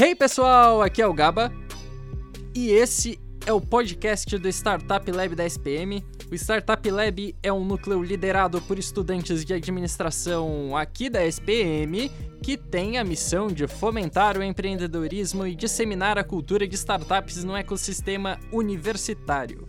[0.00, 1.52] Hey pessoal, aqui é o Gaba
[2.54, 6.04] e esse é o podcast do Startup Lab da SPM.
[6.30, 12.56] O Startup Lab é um núcleo liderado por estudantes de administração aqui da SPM que
[12.56, 18.38] tem a missão de fomentar o empreendedorismo e disseminar a cultura de startups no ecossistema
[18.52, 19.66] universitário.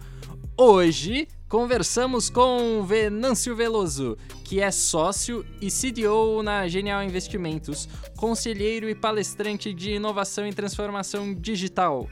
[0.56, 8.94] Hoje conversamos com Venâncio Veloso, que é sócio e CDO na Genial Investimentos, conselheiro e
[8.94, 12.08] palestrante de inovação e transformação digital.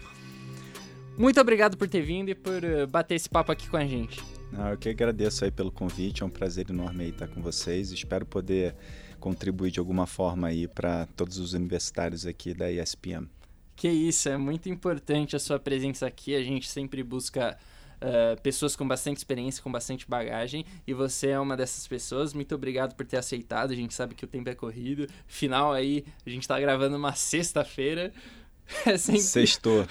[1.15, 4.23] Muito obrigado por ter vindo e por eh, bater esse papo aqui com a gente.
[4.53, 7.91] Ah, eu que agradeço aí pelo convite, é um prazer enorme aí estar com vocês.
[7.91, 8.75] Espero poder
[9.19, 13.27] contribuir de alguma forma aí para todos os universitários aqui da ESPM.
[13.75, 16.35] Que isso, é muito importante a sua presença aqui.
[16.35, 17.57] A gente sempre busca
[18.01, 22.33] uh, pessoas com bastante experiência, com bastante bagagem, e você é uma dessas pessoas.
[22.33, 23.71] Muito obrigado por ter aceitado.
[23.71, 25.07] A gente sabe que o tempo é corrido.
[25.25, 28.11] Final aí, a gente está gravando uma sexta-feira.
[28.85, 29.21] É sempre...
[29.21, 29.87] Sextou.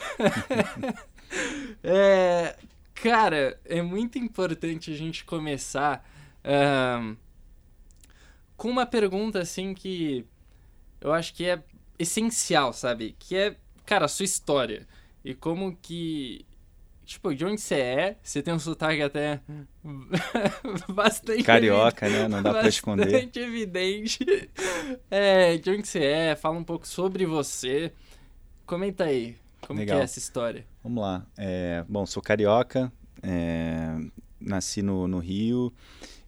[1.83, 2.55] é,
[2.95, 6.07] cara, é muito importante a gente começar
[6.45, 7.17] uh,
[8.55, 10.27] com uma pergunta assim que
[11.01, 11.63] eu acho que é
[11.99, 13.17] essencial, sabe?
[13.19, 14.87] Que é, cara, a sua história.
[15.25, 16.45] E como que
[17.07, 19.41] Tipo, de onde você é, você tem um sotaque até
[20.93, 21.45] bastante.
[21.45, 22.27] Carioca, né?
[22.27, 23.13] Não dá pra esconder.
[23.13, 24.27] Bastante evidente.
[25.09, 27.93] É, de onde você é, fala um pouco sobre você.
[28.67, 29.99] Comenta aí, como Legal.
[29.99, 30.67] que é essa história?
[30.83, 31.25] Vamos lá.
[31.39, 33.97] É, bom, sou carioca, é,
[34.41, 35.73] nasci no, no Rio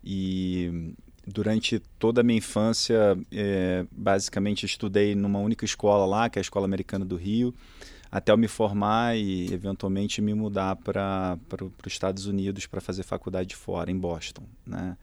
[0.05, 0.95] e
[1.29, 6.43] durante toda a minha infância, é, basicamente estudei numa única escola lá, que é a
[6.43, 7.55] Escola Americana do Rio
[8.11, 11.39] até eu me formar e eventualmente me mudar para
[11.85, 14.45] os Estados Unidos para fazer faculdade fora, em Boston.
[14.67, 14.97] Né?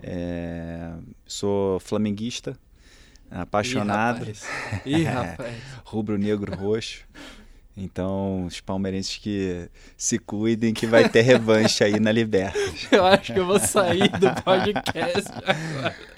[0.00, 0.94] É,
[1.26, 2.58] sou flamenguista,
[3.30, 4.26] apaixonado.
[4.86, 5.56] Ih, rapaz.
[5.84, 7.04] Rubro-negro roxo.
[7.80, 12.88] Então, os palmeirenses que se cuidem que vai ter revanche aí na Libertadores.
[12.90, 15.96] Eu acho que eu vou sair do podcast agora.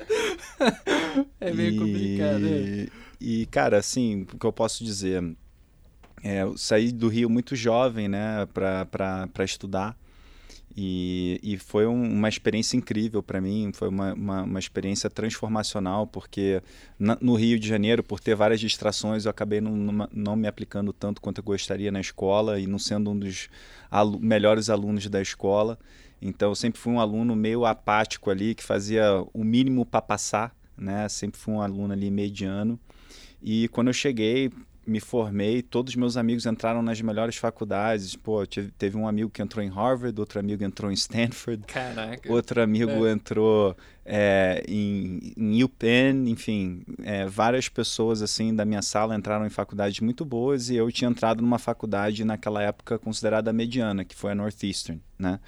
[1.41, 2.41] É meio e, complicado.
[2.41, 2.87] Né?
[3.21, 5.23] E, cara, assim, o que eu posso dizer?
[6.23, 9.97] É, eu saí do Rio muito jovem, né, para estudar.
[10.77, 16.07] E, e foi um, uma experiência incrível para mim, foi uma, uma, uma, experiência transformacional,
[16.07, 16.63] porque
[16.99, 20.93] na, no Rio de Janeiro, por ter várias distrações, eu acabei não, não, me aplicando
[20.93, 23.49] tanto quanto eu gostaria na escola e não sendo um dos
[23.91, 25.77] alu melhores alunos da escola.
[26.23, 30.55] Então, eu sempre fui um aluno meio apático ali, que fazia o mínimo para passar,
[30.77, 31.09] né?
[31.09, 32.79] Sempre fui um aluno ali mediano.
[33.43, 34.53] E quando eu cheguei,
[34.91, 38.17] me formei, todos os meus amigos entraram nas melhores faculdades.
[38.17, 42.31] Pô, tive, teve um amigo que entrou em Harvard, outro amigo entrou em Stanford, Caraca.
[42.33, 43.13] outro amigo é.
[43.13, 49.51] entrou é, em, em UPenn, enfim, é, várias pessoas assim da minha sala entraram em
[49.51, 54.33] faculdades muito boas e eu tinha entrado numa faculdade naquela época considerada mediana, que foi
[54.33, 55.39] a Northeastern, né?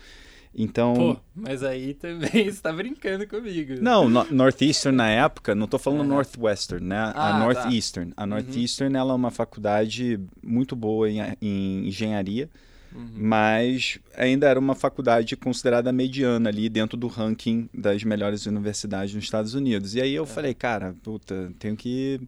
[0.55, 0.95] Então.
[0.95, 3.75] Pô, mas aí também você está brincando comigo.
[3.81, 6.97] Não, no, Northeastern na época, não estou falando Northwestern, né?
[6.97, 7.39] Ah, a tá.
[7.39, 8.11] Northeastern.
[8.11, 8.23] Tá.
[8.23, 9.01] A Northeastern uhum.
[9.01, 12.51] ela é uma faculdade muito boa em, em engenharia,
[12.95, 13.11] uhum.
[13.17, 19.25] mas ainda era uma faculdade considerada mediana ali dentro do ranking das melhores universidades nos
[19.25, 19.95] Estados Unidos.
[19.95, 20.27] E aí eu é.
[20.27, 22.21] falei, cara, puta, tenho que.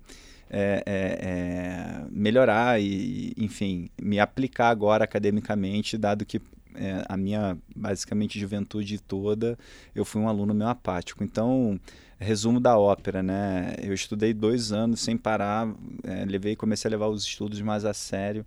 [0.57, 6.41] É, é, é, melhorar e, enfim, me aplicar agora academicamente, dado que
[6.75, 9.59] é, a minha basicamente juventude toda
[9.95, 11.23] eu fui um aluno meio apático.
[11.23, 11.79] Então,
[12.19, 13.75] resumo da ópera, né?
[13.83, 17.95] Eu estudei dois anos sem parar, é, levei, comecei a levar os estudos mais a
[17.95, 18.45] sério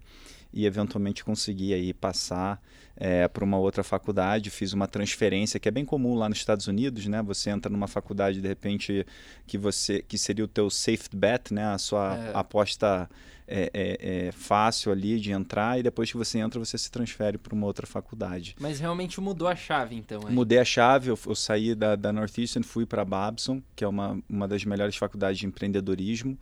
[0.54, 2.62] e eventualmente consegui aí passar
[2.96, 6.68] é, para uma outra faculdade, fiz uma transferência que é bem comum lá nos Estados
[6.68, 7.22] Unidos, né?
[7.22, 9.06] Você entra numa faculdade de repente
[9.46, 11.66] que você que seria o teu safe bet, né?
[11.66, 12.32] A sua é.
[12.34, 13.08] aposta
[13.48, 17.38] é, é, é, fácil ali de entrar e depois que você entra você se transfere
[17.38, 18.56] para uma outra faculdade.
[18.60, 20.22] Mas realmente mudou a chave então?
[20.28, 20.34] Aí.
[20.34, 24.20] Mudei a chave, eu, eu saí da, da Northeastern, fui para Babson, que é uma,
[24.30, 26.38] uma das melhores faculdades de empreendedorismo.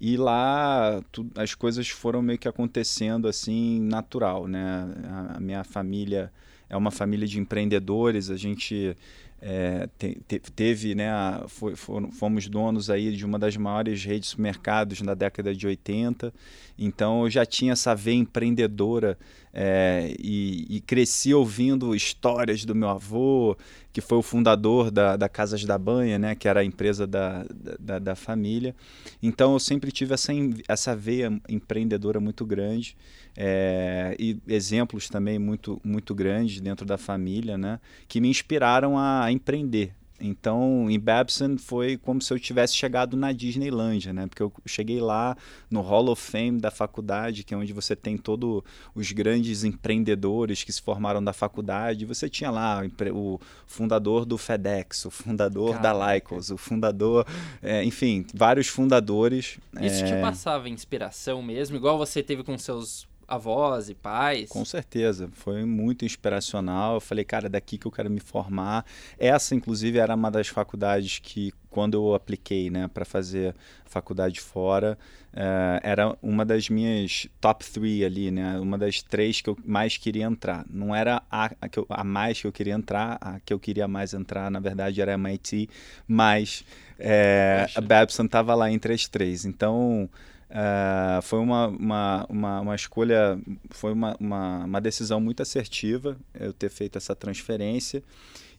[0.00, 4.86] E lá tu, as coisas foram meio que acontecendo assim natural, né?
[5.04, 6.30] A, a minha família
[6.68, 8.96] é uma família de empreendedores, a gente
[9.46, 14.22] é, te, te, teve, né, a, foi, fomos donos aí de uma das maiores redes
[14.22, 16.32] de supermercados na década de 80,
[16.78, 19.18] então eu já tinha essa veia empreendedora
[19.56, 23.56] é, e, e, cresci ouvindo histórias do meu avô,
[23.92, 27.46] que foi o fundador da, da Casas da Banha, né, que era a empresa da,
[27.78, 28.74] da, da família.
[29.22, 30.32] Então eu sempre tive essa,
[30.66, 32.96] essa veia empreendedora muito grande
[33.36, 37.78] é, e exemplos também muito, muito grandes dentro da família, né,
[38.08, 39.94] que me inspiraram a, a empreender.
[40.20, 44.26] Então, em Babson foi como se eu tivesse chegado na Disneylândia, né?
[44.26, 45.36] Porque eu cheguei lá
[45.68, 48.62] no Hall of Fame da faculdade, que é onde você tem todos
[48.94, 52.06] os grandes empreendedores que se formaram da faculdade.
[52.06, 52.82] Você tinha lá
[53.12, 55.98] o fundador do FedEx, o fundador Caraca.
[55.98, 57.26] da Lycos, o fundador,
[57.60, 59.58] é, enfim, vários fundadores.
[59.80, 60.06] Isso é...
[60.06, 64.48] te passava inspiração mesmo, igual você teve com seus avós e pais.
[64.48, 66.94] Com certeza, foi muito inspiracional.
[66.94, 68.84] Eu falei, cara, é daqui que eu quero me formar.
[69.18, 73.54] Essa, inclusive, era uma das faculdades que, quando eu apliquei né, para fazer
[73.84, 74.98] faculdade fora,
[75.32, 78.58] uh, era uma das minhas top three ali, né?
[78.58, 80.64] Uma das três que eu mais queria entrar.
[80.68, 83.58] Não era a, a, que eu, a mais que eu queria entrar, a que eu
[83.58, 85.68] queria mais entrar, na verdade, era a MIT,
[86.08, 86.64] mas
[86.98, 89.44] é, a Babson estava lá entre as três.
[89.44, 90.08] Então.
[90.54, 93.36] Uh, foi uma, uma, uma, uma, escolha,
[93.70, 98.04] foi uma, uma, uma, decisão muito assertiva eu ter feito essa transferência.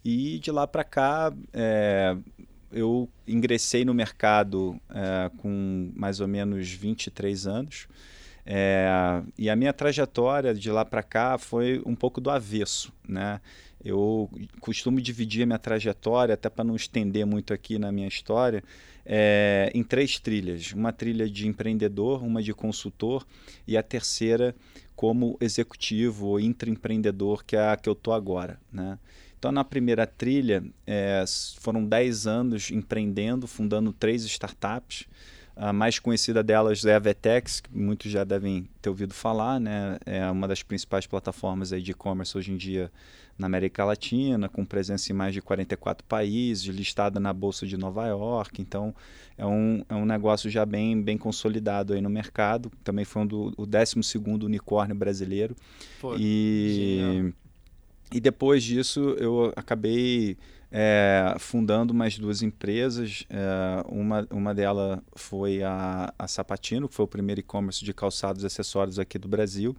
[0.04, 2.18] E de lá para cá, é,
[2.70, 7.88] eu ingressei no mercado é, com mais ou menos 23 anos.
[8.46, 13.40] É, e a minha trajetória de lá para cá foi um pouco do avesso, né?
[13.86, 14.28] Eu
[14.60, 18.64] costumo dividir a minha trajetória, até para não estender muito aqui na minha história,
[19.06, 23.28] é, em três trilhas: uma trilha de empreendedor, uma de consultor
[23.68, 24.56] e a terceira
[24.96, 28.60] como executivo ou intraempreendedor, que é a que eu estou agora.
[28.74, 28.98] Né?
[29.38, 31.24] Então, na primeira trilha, é,
[31.60, 35.06] foram 10 anos empreendendo, fundando três startups.
[35.56, 39.98] A mais conhecida delas é a Vetex, que muitos já devem ter ouvido falar, né?
[40.06, 42.92] É uma das principais plataformas de e-commerce hoje em dia
[43.38, 48.06] na América Latina, com presença em mais de 44 países, listada na Bolsa de Nova
[48.08, 48.62] York.
[48.62, 48.94] Então,
[49.38, 52.72] é um, é um negócio já bem, bem consolidado aí no mercado.
[52.84, 53.96] Também foi um do, o 12
[54.44, 55.56] unicórnio brasileiro.
[56.00, 57.34] Pô, e,
[58.12, 60.38] e depois disso, eu acabei
[60.72, 63.26] é, fundando mais duas empresas.
[63.30, 68.44] É, uma, uma delas foi a, a Sapatino, que foi o primeiro e-commerce de calçados
[68.44, 69.76] e acessórios aqui do Brasil,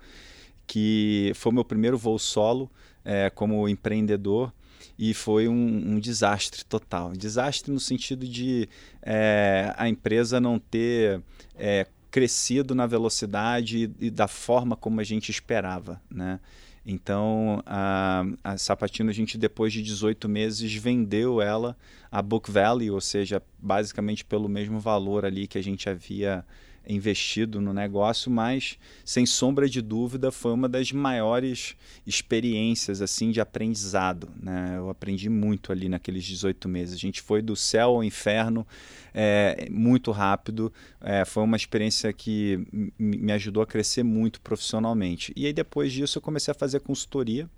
[0.67, 2.71] que foi meu primeiro voo solo
[3.05, 4.53] é, como empreendedor
[4.99, 7.13] e foi um, um, desastre total.
[7.13, 8.69] Desastre no sentido de
[9.03, 11.21] é, a empresa não ter
[11.55, 16.41] é, crescido na velocidade e, e, da forma como a gente esperava, né?
[16.89, 21.77] Então, a, a Sapatino, a gente depois de 18 meses vendeu ela
[22.13, 26.45] a Book Value, ou seja, basicamente pelo mesmo valor ali que a gente havia
[26.89, 33.41] investido no negócio, mas sem sombra de dúvida foi uma das maiores experiências assim de
[33.41, 34.29] aprendizado.
[34.41, 34.75] Né?
[34.77, 36.95] Eu aprendi muito ali naqueles 18 meses.
[36.95, 38.67] A gente foi do céu ao inferno
[39.15, 40.73] é, muito rápido.
[41.01, 42.67] É, foi uma experiência que
[42.99, 45.33] me ajudou a crescer muito profissionalmente.
[45.37, 47.49] E aí depois disso eu comecei a fazer consultoria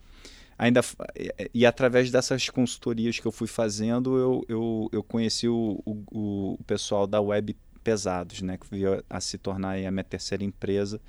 [0.59, 0.81] ainda
[1.55, 6.65] e através dessas consultorias que eu fui fazendo eu, eu, eu conheci o, o, o
[6.67, 7.57] pessoal da Web
[7.89, 11.01] pesados, né, que veio a se tornar a minha terceira empresa.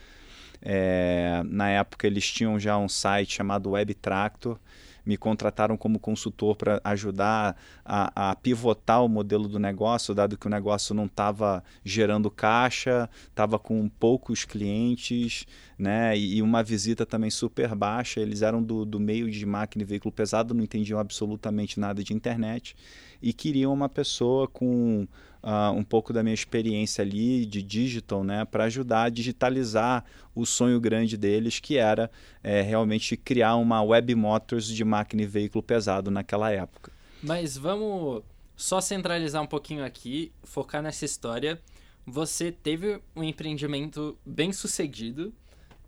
[0.62, 4.58] É, na época eles tinham já um site chamado Web Tractor,
[5.06, 10.48] me contrataram como consultor para ajudar a, a, pivotar o modelo do negócio, dado que
[10.48, 15.46] o negócio não estava gerando caixa, estava com poucos clientes,
[15.80, 16.16] né?
[16.18, 18.20] E, uma visita também super baixa.
[18.20, 22.14] Eles eram do, do meio de máquina e veículo pesado, não entendiam absolutamente nada de
[22.14, 22.76] internet
[23.22, 25.08] e queriam uma pessoa com
[25.44, 30.46] uh, um pouco da minha experiência ali de digital, né, para ajudar a digitalizar o
[30.46, 32.10] sonho grande deles, que era
[32.44, 36.92] é, realmente criar uma web motors de máquina e veículo pesado naquela época.
[37.22, 38.24] Mas vamos
[38.56, 41.60] só centralizar um pouquinho aqui, focar nessa história.
[42.06, 45.34] Você teve um empreendimento bem sucedido,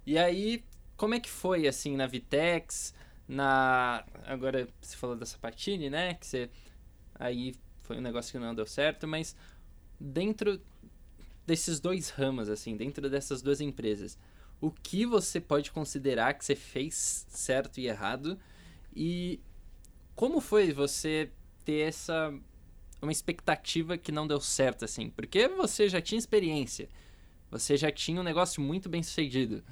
[0.06, 0.64] e aí
[0.98, 2.94] como é que foi assim na Vitex,
[3.28, 6.14] na agora você falou da Sapatini, né?
[6.14, 6.50] Que você
[7.16, 9.36] aí foi um negócio que não deu certo, mas
[10.00, 10.62] dentro
[11.46, 14.18] desses dois ramos, assim, dentro dessas duas empresas,
[14.60, 18.40] o que você pode considerar que você fez certo e errado
[18.96, 19.40] e
[20.16, 21.32] como foi você
[21.66, 22.32] ter essa
[23.02, 25.10] uma expectativa que não deu certo assim?
[25.10, 26.88] Porque você já tinha experiência,
[27.50, 29.64] você já tinha um negócio muito bem sucedido.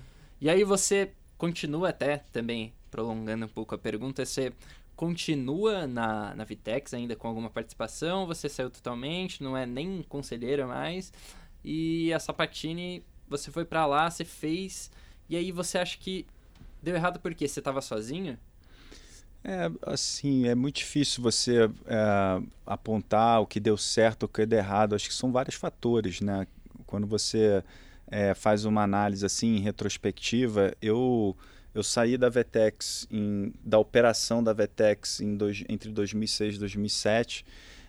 [0.42, 4.52] E aí você continua até também prolongando um pouco a pergunta, você
[4.96, 10.68] continua na, na Vitex ainda com alguma participação, você saiu totalmente, não é nem conselheira
[10.68, 11.14] mais.
[11.64, 14.92] E a Sapatini, você foi para lá, você fez,
[15.30, 16.26] e aí você acha que
[16.82, 18.38] deu errado porque você estava sozinho?
[19.44, 24.60] É, assim, é muito difícil você é, apontar o que deu certo, o que deu
[24.60, 24.96] errado.
[24.96, 26.46] Acho que são vários fatores, né?
[26.86, 27.64] Quando você
[28.10, 31.36] é, faz uma análise assim, retrospectiva, eu
[31.74, 37.46] eu saí da Vetex, em, da operação da Vetex em dois, entre 2006 e 2007,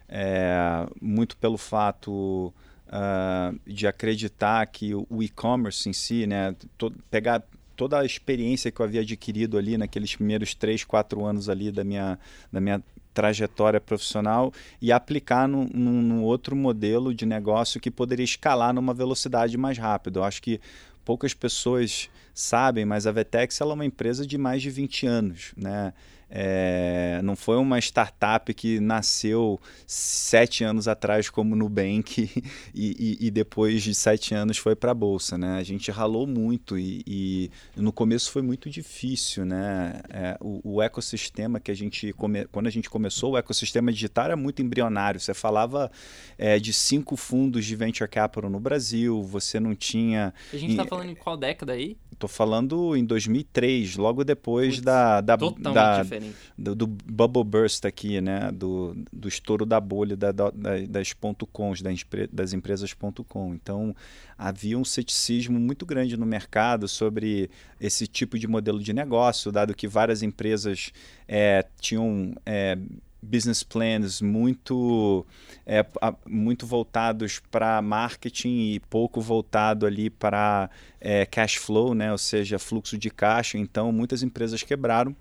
[0.06, 2.52] é, muito pelo fato
[2.88, 7.42] uh, de acreditar que o e-commerce em si, né, to, pegar
[7.74, 11.82] toda a experiência que eu havia adquirido ali naqueles primeiros três, quatro anos ali da
[11.82, 12.18] minha,
[12.52, 18.72] da minha trajetória profissional e aplicar num, num, outro modelo de negócio que poderia escalar
[18.72, 20.20] numa velocidade mais rápida.
[20.20, 20.60] Eu acho que
[21.04, 25.52] poucas pessoas sabem, mas a Vetex ela é uma empresa de mais de 20 anos,
[25.56, 25.92] né?
[26.30, 32.30] É, não foi uma startup que nasceu sete anos atrás como Nubank
[32.72, 35.58] e, e, e depois de sete anos foi para a bolsa, né?
[35.58, 40.00] A gente ralou muito e, e, no começo foi muito difícil, né?
[40.08, 44.26] É, o, o, ecossistema que a gente come, quando a gente começou o ecossistema digital
[44.26, 45.18] era muito embrionário.
[45.18, 45.90] Você falava
[46.38, 50.32] é, de cinco fundos de venture capital no Brasil, você não tinha.
[50.52, 51.96] A gente está falando em qual década aí?
[52.20, 56.02] Estou falando em 2003, logo depois Puts, da, da, da
[56.58, 58.52] do, do, bubble burst aqui, né?
[58.52, 60.50] Do, do estouro da bolha da, da,
[60.86, 63.54] das ponto .coms, das, empresas ponto .com.
[63.54, 63.96] Então,
[64.36, 67.48] havia um ceticismo muito grande no mercado sobre
[67.80, 70.92] esse tipo de modelo de negócio, dado que várias empresas
[71.26, 72.34] é, tinham...
[72.44, 72.76] É,
[73.22, 75.26] business plans muito
[75.66, 75.84] é,
[76.26, 82.10] muito voltados para marketing e pouco voltado ali para é, cash flow, né?
[82.10, 83.58] ou seja, fluxo de caixa.
[83.58, 85.14] Então, muitas empresas quebraram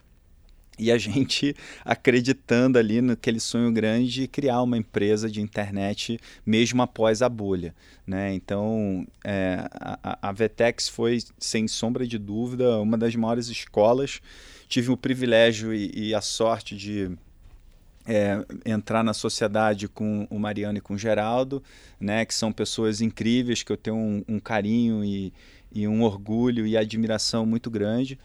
[0.80, 6.82] e a gente acreditando ali naquele sonho grande de criar uma empresa de internet mesmo
[6.82, 7.76] após a bolha.
[8.08, 8.34] Né?
[8.34, 14.22] Então, é, a, a Vetex foi, sem sombra de dúvida, uma das maiores escolas.
[14.68, 17.12] Tive o privilégio e, e a sorte de
[18.10, 21.62] é, entrar na sociedade com o Mariano e com o Geraldo,
[22.00, 25.32] né, que são pessoas incríveis, que eu tenho um, um carinho e,
[25.72, 28.18] e, um orgulho e admiração muito grande.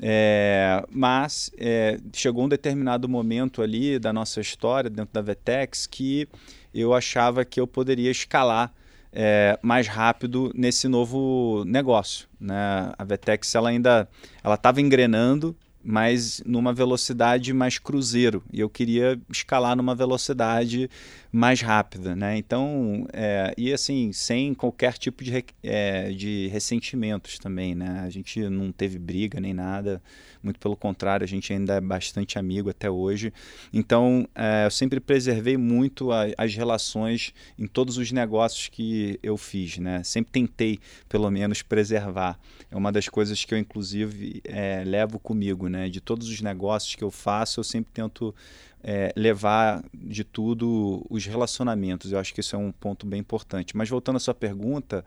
[0.00, 6.28] É, mas é, chegou um determinado momento ali da nossa história dentro da Vetex que
[6.72, 8.72] eu achava que eu poderia escalar
[9.12, 12.28] é, mais rápido nesse novo negócio.
[12.40, 12.92] Né?
[12.96, 14.08] A Vetex ela ainda
[14.42, 18.42] ela estava engrenando, mas numa velocidade mais cruzeiro.
[18.52, 20.90] E eu queria escalar numa velocidade
[21.30, 22.36] mais rápida, né?
[22.36, 28.00] Então, é, e assim, sem qualquer tipo de, é, de ressentimentos também, né?
[28.00, 30.02] A gente não teve briga nem nada,
[30.42, 33.32] muito pelo contrário, a gente ainda é bastante amigo até hoje.
[33.72, 39.36] Então, é, eu sempre preservei muito a, as relações em todos os negócios que eu
[39.36, 40.02] fiz, né?
[40.02, 42.38] Sempre tentei, pelo menos, preservar.
[42.70, 45.88] É uma das coisas que eu, inclusive, é, levo comigo, né?
[45.88, 48.34] De todos os negócios que eu faço, eu sempre tento
[48.82, 52.12] é, levar de tudo os relacionamentos.
[52.12, 53.76] Eu acho que isso é um ponto bem importante.
[53.76, 55.02] Mas voltando à sua pergunta,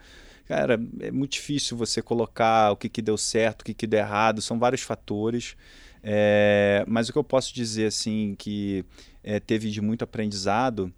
[0.47, 3.99] cara, é muito difícil você colocar o que, que deu certo, o que, que deu
[3.99, 5.55] errado, são vários fatores.
[6.03, 8.83] É, mas o que eu posso dizer assim que
[9.23, 10.91] é, teve de muito aprendizado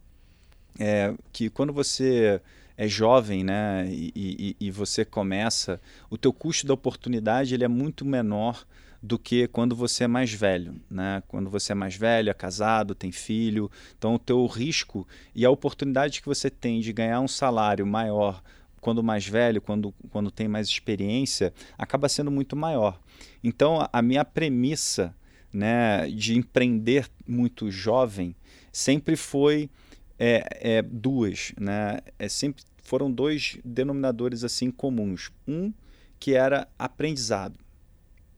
[0.80, 2.42] é que quando você
[2.78, 7.68] é jovem, né, e, e, e, você começa, o teu custo da oportunidade ele é
[7.68, 8.66] muito menor
[9.02, 11.22] do que quando você é mais velho, né?
[11.28, 15.50] Quando você é mais velho, é casado, tem filho, então o teu risco e a
[15.50, 18.42] oportunidade que você tem de ganhar um salário maior
[18.80, 23.00] quando mais velho, quando, quando tem mais experiência, acaba sendo muito maior.
[23.44, 25.14] Então a minha premissa,
[25.52, 28.34] né, de empreender muito jovem
[28.72, 29.70] sempre foi
[30.18, 32.00] é, é, duas, né?
[32.18, 35.32] É sempre foram dois denominadores assim comuns.
[35.48, 35.74] Um
[36.20, 37.60] que era aprendizado.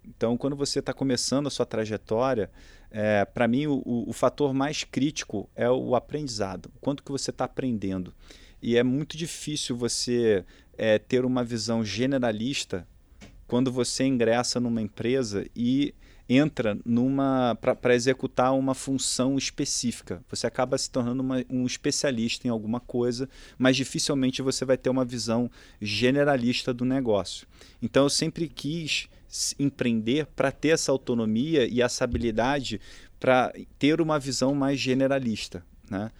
[0.07, 2.49] Então, quando você está começando a sua trajetória,
[2.89, 6.71] é, para mim o, o, o, fator mais crítico é o aprendizado.
[6.79, 8.13] Quanto que você está aprendendo.
[8.61, 10.45] E é muito difícil você
[10.77, 12.87] é, ter uma visão generalista
[13.47, 15.93] quando você ingressa numa empresa e
[16.27, 20.23] entra numa para executar uma função específica.
[20.29, 24.89] Você acaba se tornando uma, um especialista em alguma coisa, mas dificilmente você vai ter
[24.89, 25.49] uma visão
[25.81, 27.47] generalista do negócio.
[27.81, 29.07] Então eu sempre quis
[29.59, 32.79] empreender para ter essa autonomia e essa habilidade
[33.19, 35.63] para ter uma visão mais generalista.
[35.89, 36.11] Né?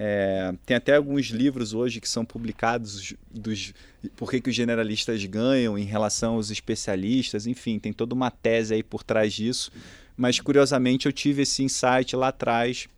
[0.00, 3.74] É, tem até alguns livros hoje que são publicados dos
[4.14, 8.74] por que, que os generalistas ganham em relação aos especialistas, enfim, tem toda uma tese
[8.74, 9.72] aí por trás disso.
[10.16, 12.88] Mas curiosamente eu tive esse insight lá atrás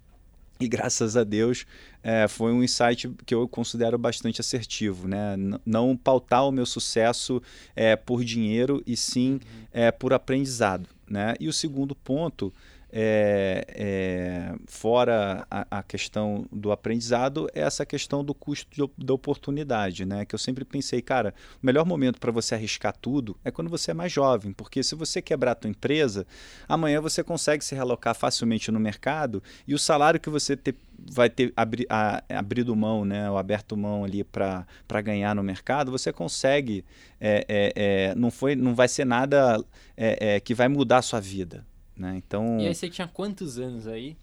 [0.61, 1.65] e graças a Deus
[2.03, 5.37] é, foi um insight que eu considero bastante assertivo, né?
[5.65, 7.43] não pautar o meu sucesso
[7.75, 9.41] é, por dinheiro e sim uhum.
[9.73, 10.87] é, por aprendizado.
[11.09, 11.35] Né?
[11.41, 12.53] E o segundo ponto
[12.93, 20.05] é, é, fora a, a, questão do aprendizado, é essa questão do custo da oportunidade,
[20.05, 20.25] né?
[20.25, 21.33] Que eu sempre pensei, cara,
[21.63, 24.95] o melhor momento para você arriscar tudo é quando você é mais jovem, porque se
[24.95, 26.27] você quebrar a tua empresa,
[26.69, 31.31] amanhã você consegue se realocar facilmente no mercado e o salário que você ter, vai
[31.31, 34.67] ter abri, a, abrido mão, né, ou aberto mão ali para
[35.03, 36.85] ganhar no mercado, você consegue,
[37.21, 39.63] é, é, é, não, foi, não vai ser nada
[39.97, 41.65] é, que vai mudar a sua vida.
[42.01, 42.17] Né?
[42.17, 44.17] Então, e aí você tinha quantos anos aí?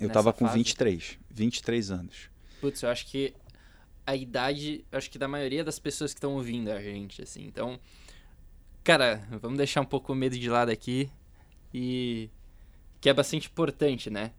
[0.00, 0.56] Eu tava com fase?
[0.56, 2.30] 23, 23 anos.
[2.60, 3.34] Putz, eu acho que
[4.06, 7.44] a idade, acho que da maioria das pessoas que estão ouvindo a gente, assim.
[7.44, 7.76] Então,
[8.84, 11.10] cara, vamos deixar um pouco o medo de lado aqui
[11.74, 12.30] e
[13.00, 14.30] que é bastante importante, né?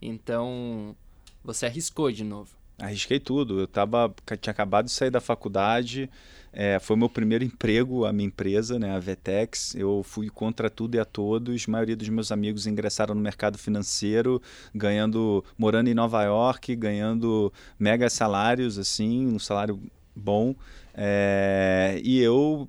[0.00, 0.96] Então,
[1.44, 2.56] você arriscou de novo.
[2.78, 3.60] Arrisquei tudo.
[3.60, 6.08] Eu tava, tinha acabado de sair da faculdade,
[6.52, 9.74] é, foi meu primeiro emprego, a minha empresa, né, a Vetex.
[9.74, 11.64] Eu fui contra tudo e a todos.
[11.66, 14.40] A maioria dos meus amigos ingressaram no mercado financeiro,
[14.74, 19.80] ganhando, morando em Nova York, ganhando mega salários, assim, um salário
[20.14, 20.54] bom.
[20.94, 22.68] É, e eu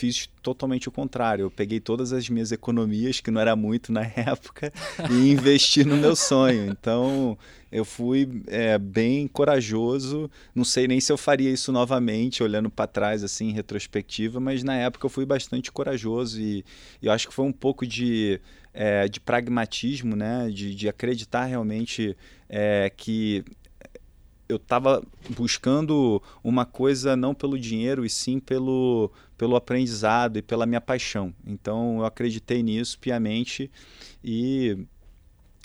[0.00, 1.42] fiz totalmente o contrário.
[1.42, 4.72] Eu peguei todas as minhas economias, que não era muito na época,
[5.10, 6.70] e investi no meu sonho.
[6.70, 7.36] Então,
[7.70, 10.30] eu fui é, bem corajoso.
[10.54, 14.62] Não sei nem se eu faria isso novamente, olhando para trás, assim, em retrospectiva, mas
[14.62, 16.64] na época eu fui bastante corajoso e,
[17.02, 18.40] e eu acho que foi um pouco de,
[18.72, 20.48] é, de pragmatismo, né?
[20.48, 22.16] De, de acreditar realmente
[22.48, 23.44] é, que
[24.50, 30.66] eu estava buscando uma coisa não pelo dinheiro e sim pelo, pelo aprendizado e pela
[30.66, 31.32] minha paixão.
[31.46, 33.70] Então eu acreditei nisso piamente
[34.24, 34.76] e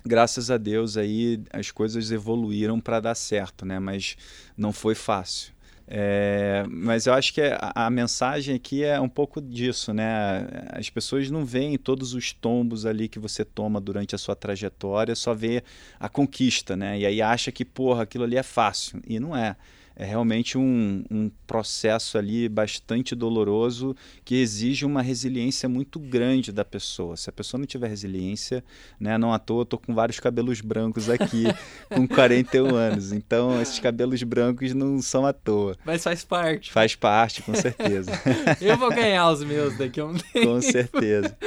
[0.05, 3.79] graças a Deus aí as coisas evoluíram para dar certo, né?
[3.79, 4.15] Mas
[4.55, 5.54] não foi fácil.
[5.87, 10.47] É, mas eu acho que a, a, mensagem aqui é um pouco disso, né?
[10.71, 15.15] As pessoas não veem todos os tombos ali que você toma durante a sua trajetória,
[15.15, 15.63] só vê
[15.99, 16.99] a conquista, né?
[16.99, 18.99] E aí acha que, porra, aquilo ali é fácil.
[19.07, 19.55] E não é
[19.95, 26.65] é realmente um, um processo ali bastante doloroso que exige uma resiliência muito grande da
[26.65, 27.15] pessoa.
[27.15, 28.63] Se a pessoa não tiver resiliência,
[28.99, 31.45] né, não à toa eu tô com vários cabelos brancos aqui,
[31.89, 33.13] com 41 anos.
[33.13, 35.77] Então, esses cabelos brancos não são à toa.
[35.85, 36.71] Mas faz parte.
[36.71, 38.11] Faz parte, com certeza.
[38.59, 40.45] eu vou ganhar os meus daqui a um tempo.
[40.45, 41.37] Com certeza.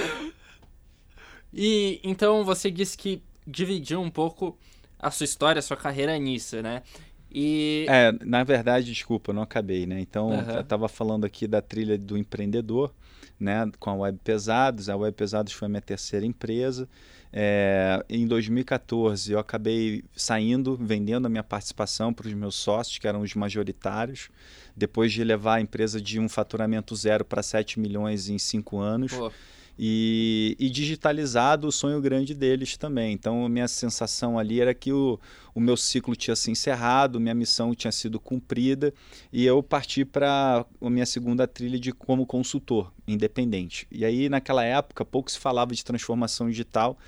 [1.52, 4.58] E então você disse que dividiu um pouco
[4.98, 6.82] a sua história, a sua carreira nisso, né?
[7.30, 7.86] E...
[7.88, 10.00] É, na verdade, desculpa, não acabei, né?
[10.00, 10.50] Então, uhum.
[10.50, 12.92] eu estava falando aqui da trilha do empreendedor,
[13.38, 13.70] né?
[13.78, 14.88] Com a Web Pesados.
[14.88, 16.88] A Web Pesados foi a minha terceira empresa.
[17.30, 23.06] É, em 2014, eu acabei saindo, vendendo a minha participação para os meus sócios, que
[23.06, 24.30] eram os majoritários,
[24.74, 29.12] depois de levar a empresa de um faturamento zero para 7 milhões em cinco anos.
[29.12, 29.30] Pô
[29.78, 33.12] e, e, digitalizado o sonho grande deles também.
[33.12, 35.20] Então, a minha sensação ali era que o,
[35.54, 38.92] o meu ciclo tinha se encerrado, minha missão tinha sido cumprida
[39.32, 43.86] e eu parti para a minha segunda trilha de como consultor independente.
[43.90, 46.98] E aí, naquela época, pouco se falava de transformação digital.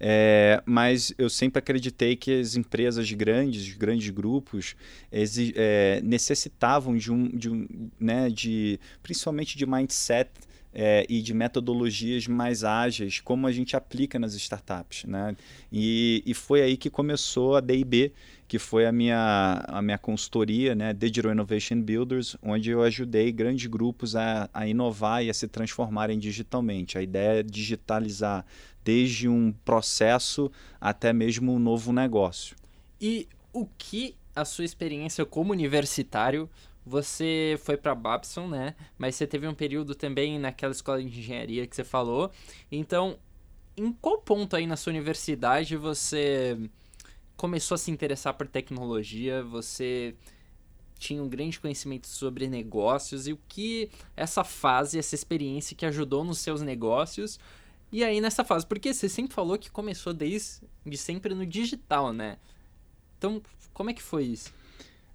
[0.00, 4.76] É, mas eu sempre acreditei que as empresas grandes, grandes grupos,
[5.10, 10.30] é, necessitavam de um, de um né, de, principalmente de mindset
[10.80, 15.02] é, e de metodologias mais ágeis, como a gente aplica nas startups.
[15.02, 15.36] Né?
[15.72, 18.12] E, e foi aí que começou a DIB,
[18.46, 23.66] que foi a minha, a minha consultoria, né, Digital Innovation Builders, onde eu ajudei grandes
[23.66, 26.96] grupos a, a inovar e a se transformarem digitalmente.
[26.96, 28.46] A ideia é digitalizar
[28.84, 30.48] desde um processo
[30.80, 32.56] até mesmo um novo negócio.
[33.00, 36.48] E o que a sua experiência como universitário
[36.88, 38.74] você foi para Babson, né?
[38.96, 42.30] Mas você teve um período também naquela escola de engenharia que você falou.
[42.72, 43.18] Então,
[43.76, 46.58] em qual ponto aí na sua universidade você
[47.36, 49.42] começou a se interessar por tecnologia?
[49.44, 50.16] Você
[50.98, 56.24] tinha um grande conhecimento sobre negócios e o que essa fase, essa experiência que ajudou
[56.24, 57.38] nos seus negócios?
[57.92, 62.12] E aí nessa fase, porque você sempre falou que começou desde de sempre no digital,
[62.12, 62.38] né?
[63.18, 63.42] Então,
[63.74, 64.52] como é que foi isso?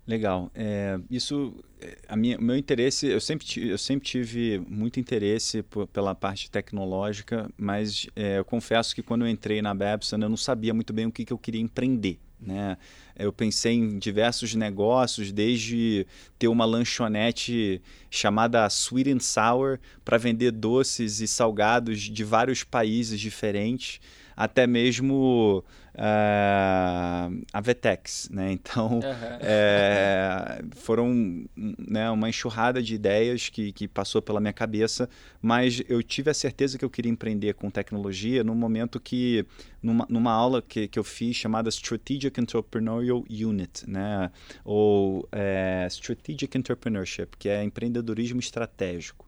[0.05, 0.51] Legal.
[0.53, 5.63] É, isso, é, a minha, meu interesse, eu sempre, eu sempre tive muito interesse
[5.93, 10.35] pela parte tecnológica, mas é, eu confesso que quando eu entrei na Babson, eu não
[10.35, 12.19] sabia muito bem o que, que eu queria empreender.
[12.45, 12.77] Né?
[13.17, 16.05] Eu pensei em diversos negócios, desde
[16.37, 23.19] ter uma lanchonete chamada Sweet and Sour para vender doces e salgados de vários países
[23.21, 24.01] diferentes
[24.35, 28.51] até mesmo uh, a Vetex, né?
[28.63, 29.01] Então, uhum.
[29.41, 35.09] é, foram né, uma enxurrada de ideias que, que passou pela minha cabeça,
[35.41, 39.45] mas eu tive a certeza que eu queria empreender com tecnologia no momento que,
[39.81, 44.31] numa, numa aula que, que eu fiz chamada Strategic Entrepreneurial Unit, né?
[44.63, 49.25] Ou é, Strategic Entrepreneurship, que é empreendedorismo estratégico.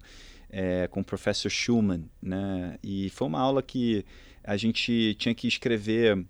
[0.57, 2.77] É, com o professor Schumann, né?
[2.81, 4.05] E foi uma aula que
[4.45, 6.25] a gente tinha que escrever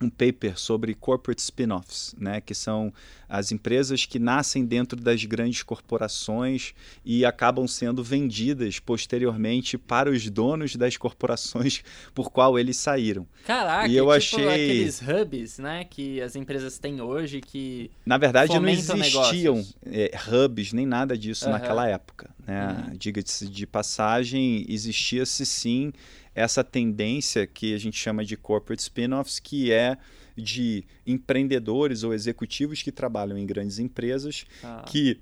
[0.00, 2.92] um paper sobre corporate spin-offs, né, que são
[3.28, 10.28] as empresas que nascem dentro das grandes corporações e acabam sendo vendidas posteriormente para os
[10.28, 11.82] donos das corporações
[12.14, 13.26] por qual eles saíram.
[13.46, 18.18] Caraca, e eu tipo achei aqueles hubs, né, que as empresas têm hoje que na
[18.18, 21.52] verdade não existiam é, hubs nem nada disso uhum.
[21.52, 22.86] naquela época, né?
[22.88, 22.96] Uhum.
[22.96, 25.92] Diga-se de passagem, existia-se sim
[26.36, 29.96] essa tendência que a gente chama de corporate spin-offs, que é
[30.36, 34.84] de empreendedores ou executivos que trabalham em grandes empresas ah.
[34.86, 35.18] que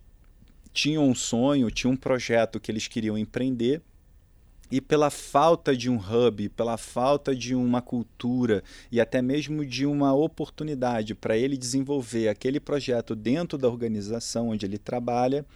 [0.72, 3.80] tinham um sonho, tinham um projeto que eles queriam empreender
[4.72, 9.86] e pela falta de um hub, pela falta de uma cultura e até mesmo de
[9.86, 15.46] uma oportunidade para ele desenvolver aquele projeto dentro da organização onde ele trabalha,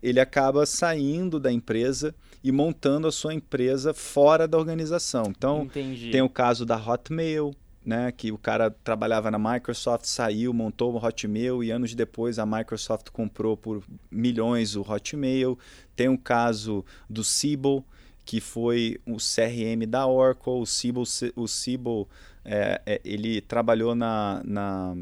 [0.00, 5.24] ele acaba saindo da empresa e montando a sua empresa fora da organização.
[5.28, 6.10] Então, Entendi.
[6.10, 11.04] tem o caso da Hotmail, né, que o cara trabalhava na Microsoft, saiu, montou o
[11.04, 15.58] Hotmail e anos depois a Microsoft comprou por milhões o Hotmail.
[15.96, 17.84] Tem o caso do Siebel,
[18.24, 20.52] que foi o CRM da Oracle.
[20.52, 22.06] O Siebel, o Siebel
[22.44, 24.94] é, é, ele trabalhou na, na,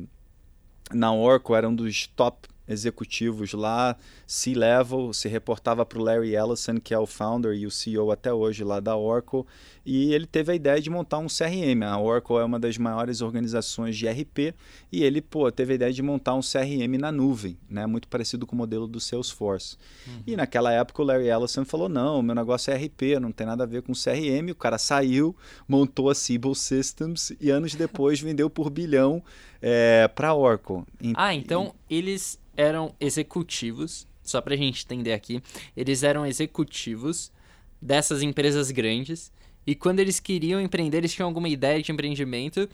[0.93, 6.81] na Oracle, era um dos top executivos lá, C-level, se reportava para o Larry Ellison,
[6.81, 9.45] que é o founder e o CEO até hoje lá da Oracle,
[9.87, 11.85] e ele teve a ideia de montar um CRM.
[11.85, 14.53] A Oracle é uma das maiores organizações de RP
[14.91, 17.87] e ele pô, teve a ideia de montar um CRM na nuvem, né?
[17.87, 19.77] muito parecido com o modelo do Salesforce.
[20.05, 20.23] Uhum.
[20.27, 23.63] E naquela época o Larry Ellison falou: não, meu negócio é RP, não tem nada
[23.63, 24.51] a ver com CRM.
[24.51, 25.37] O cara saiu,
[25.69, 29.23] montou a Siebel Systems e anos depois vendeu por bilhão
[29.63, 30.83] é, para a Oracle.
[31.15, 35.41] Ah, então eles eram executivos, só para a gente entender aqui,
[35.77, 37.31] eles eram executivos
[37.81, 39.31] dessas empresas grandes
[39.67, 42.69] e quando eles queriam empreender, eles tinham alguma ideia de empreendimento,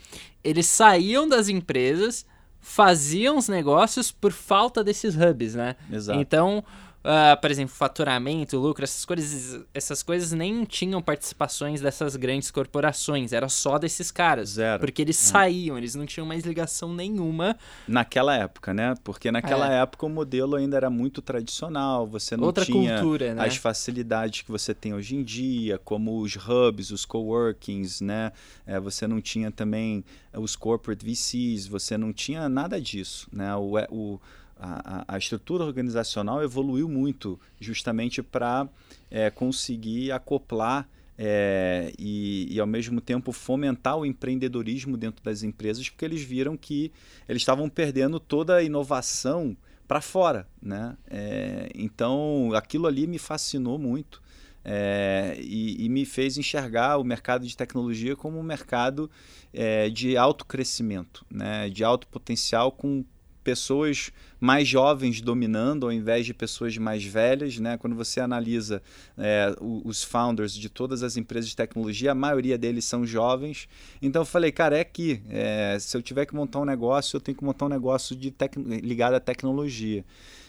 [0.44, 2.26] eles saíam das empresas,
[2.60, 5.76] faziam os negócios por falta desses hubs, né?
[5.90, 6.20] Exato.
[6.20, 6.62] Então,
[7.04, 13.32] uh, por exemplo, faturamento, lucro, essas coisas, essas coisas nem tinham participações dessas grandes corporações,
[13.32, 14.50] era só desses caras.
[14.50, 14.80] Zero.
[14.80, 15.32] Porque eles é.
[15.32, 17.56] saíam, eles não tinham mais ligação nenhuma.
[17.86, 18.94] Naquela época, né?
[19.02, 19.82] Porque naquela é.
[19.82, 23.44] época o modelo ainda era muito tradicional, você não Outra tinha cultura, né?
[23.44, 28.32] as facilidades que você tem hoje em dia, como os hubs, os coworkings, né?
[28.66, 33.54] É, você não tinha também os corporate VCs, você não tinha nada disso, né?
[33.56, 34.20] o, o
[34.58, 38.68] a, a, estrutura organizacional evoluiu muito justamente para
[39.10, 40.88] é, conseguir acoplar
[41.18, 46.56] é, e, e, ao mesmo tempo fomentar o empreendedorismo dentro das empresas, porque eles viram
[46.56, 46.90] que
[47.28, 50.48] eles estavam perdendo toda a inovação para fora.
[50.60, 50.96] Né?
[51.10, 54.22] É, então aquilo ali me fascinou muito.
[54.64, 59.10] É, e, e, me fez enxergar o mercado de tecnologia como um mercado
[59.52, 61.68] é, de alto crescimento, né?
[61.68, 63.04] de alto potencial, com
[63.42, 67.58] pessoas mais jovens dominando ao invés de pessoas mais velhas.
[67.58, 67.76] Né?
[67.76, 68.82] Quando você analisa
[69.16, 73.68] é, os founders de todas as empresas de tecnologia, a maioria deles são jovens.
[74.00, 75.22] Então eu falei, cara, é aqui.
[75.28, 78.34] É, se eu tiver que montar um negócio, eu tenho que montar um negócio de
[78.82, 80.04] ligado à tecnologia.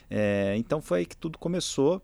[0.10, 2.02] É, então foi aí que tudo começou.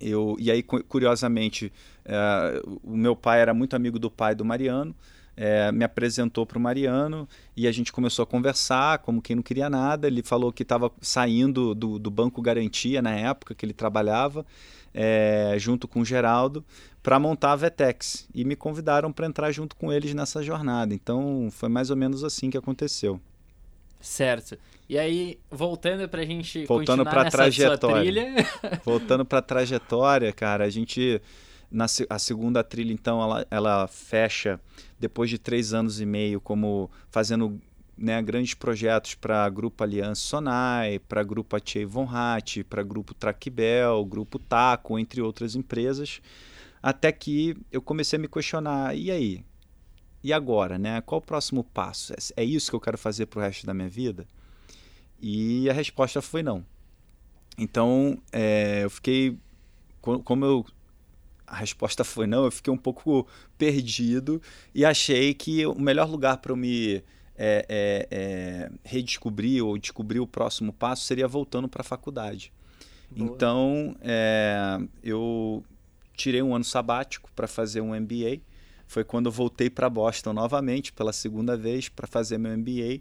[0.00, 1.72] Eu, e aí, curiosamente,
[2.04, 4.94] é, o meu pai era muito amigo do pai do Mariano
[5.36, 9.42] é, me apresentou para o Mariano e a gente começou a conversar, como quem não
[9.42, 10.06] queria nada.
[10.06, 14.46] Ele falou que estava saindo do, do Banco Garantia na época que ele trabalhava,
[14.92, 16.64] é, junto com o Geraldo,
[17.02, 18.28] para montar a Vetex.
[18.34, 20.94] E me convidaram para entrar junto com eles nessa jornada.
[20.94, 23.20] Então foi mais ou menos assim que aconteceu.
[24.00, 24.58] Certo.
[24.86, 28.34] E aí, voltando para a gente voltando para a trajetória.
[28.84, 31.22] voltando para a trajetória, cara, a gente
[31.74, 34.60] na, a segunda trilha, então, ela, ela fecha
[34.98, 37.60] depois de três anos e meio como fazendo
[37.98, 44.04] né, grandes projetos para Grupo Aliança Sonai, para Grupo Atiei Von Hatt, para Grupo Traquibel,
[44.04, 46.20] Grupo Taco, entre outras empresas,
[46.82, 49.44] até que eu comecei a me questionar, e aí?
[50.22, 51.00] E agora, né?
[51.00, 52.12] Qual o próximo passo?
[52.14, 54.26] É, é isso que eu quero fazer para o resto da minha vida?
[55.20, 56.64] E a resposta foi não.
[57.58, 59.38] Então, é, eu fiquei,
[60.00, 60.66] como eu
[61.46, 62.44] a resposta foi não.
[62.44, 63.26] Eu fiquei um pouco
[63.56, 64.40] perdido
[64.74, 67.02] e achei que o melhor lugar para eu me
[67.36, 72.52] é, é, é, redescobrir ou descobrir o próximo passo seria voltando para a faculdade.
[73.10, 73.30] Boa.
[73.30, 75.64] Então, é, eu
[76.16, 78.40] tirei um ano sabático para fazer um MBA.
[78.86, 83.00] Foi quando eu voltei para Boston novamente pela segunda vez para fazer meu MBA.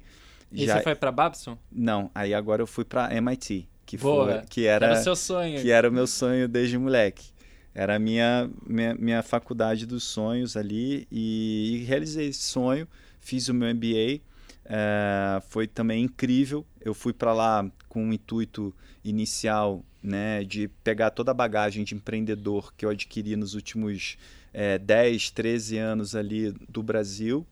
[0.51, 0.77] E Já...
[0.77, 1.57] você foi para Babson?
[1.71, 4.39] Não, aí agora eu fui para MIT, que Boa.
[4.39, 5.59] foi que era, era o seu sonho.
[5.61, 7.32] Que era o meu sonho desde moleque.
[7.75, 12.87] Era a minha, minha, minha faculdade dos sonhos ali e, e realizei esse sonho,
[13.19, 14.21] fiz o meu MBA.
[14.65, 16.65] É, foi também incrível.
[16.79, 21.95] Eu fui para lá com um intuito inicial né, de pegar toda a bagagem de
[21.95, 24.17] empreendedor que eu adquiri nos últimos
[24.53, 27.45] é, 10, 13 anos ali do Brasil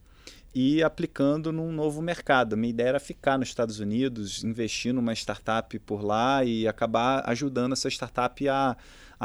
[0.54, 2.56] e aplicando num novo mercado.
[2.56, 7.72] Minha ideia era ficar nos Estados Unidos, investir numa startup por lá e acabar ajudando
[7.72, 8.76] essa startup a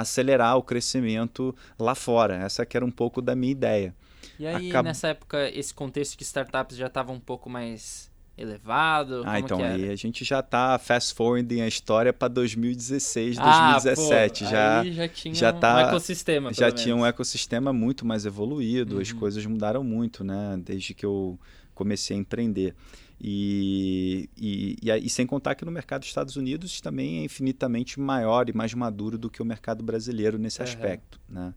[0.02, 2.36] acelerar o crescimento lá fora.
[2.36, 3.96] Essa que era um pouco da minha ideia.
[4.40, 4.86] E aí, Acab...
[4.86, 9.24] nessa época, esse contexto que startups já estavam um pouco mais elevado?
[9.26, 14.44] Ah, então aí a gente já está fast forwarding a história para 2016, ah, 2017.
[14.44, 16.54] Pô, já, já tinha já tá, um ecossistema.
[16.54, 19.02] Já tinha um ecossistema muito mais evoluído, uhum.
[19.02, 20.60] as coisas mudaram muito, né?
[20.64, 21.40] Desde que eu
[21.74, 22.76] comecei a empreender.
[23.20, 28.00] E, e, e, e, sem contar que no mercado dos Estados Unidos também é infinitamente
[28.00, 30.66] maior e mais maduro do que o mercado brasileiro nesse uhum.
[30.66, 31.20] aspecto.
[31.28, 31.54] Né?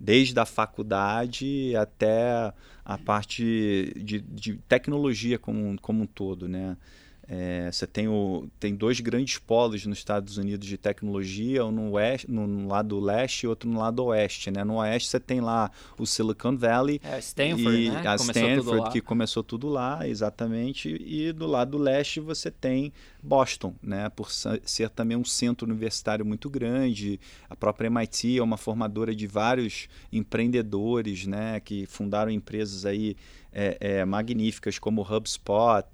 [0.00, 2.52] Desde a faculdade até
[2.84, 6.48] a parte de, de tecnologia como, como um todo.
[6.48, 6.76] Né?
[7.28, 11.90] É, você tem, o, tem dois grandes polos nos Estados Unidos de tecnologia, um no,
[11.92, 14.50] oeste, no, no lado leste e outro no lado oeste.
[14.50, 14.62] Né?
[14.62, 17.00] No oeste você tem lá o Silicon Valley.
[17.02, 17.98] É, Stanford, e né?
[17.98, 20.88] A começou Stanford, que começou tudo lá, exatamente.
[21.04, 24.08] E do lado leste você tem Boston, né?
[24.08, 27.18] por ser também um centro universitário muito grande.
[27.50, 31.58] A própria MIT é uma formadora de vários empreendedores né?
[31.58, 33.16] que fundaram empresas aí
[33.52, 35.86] é, é, magníficas como o HubSpot,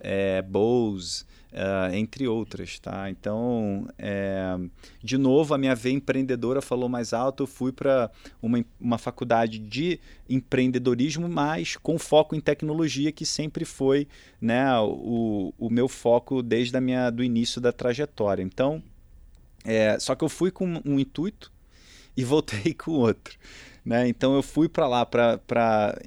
[0.00, 3.10] é, Bose, uh, entre outras, tá?
[3.10, 4.56] Então, é,
[5.02, 7.42] de novo, a minha veia empreendedora falou mais alto.
[7.42, 13.64] Eu fui para uma, uma faculdade de empreendedorismo, mas com foco em tecnologia, que sempre
[13.64, 14.06] foi
[14.40, 18.42] né, o, o meu foco desde a minha, do início da trajetória.
[18.42, 18.82] Então,
[19.64, 21.52] é, só que eu fui com um intuito
[22.16, 23.36] e voltei com outro.
[23.84, 24.08] Né?
[24.08, 25.98] Então, eu fui para lá para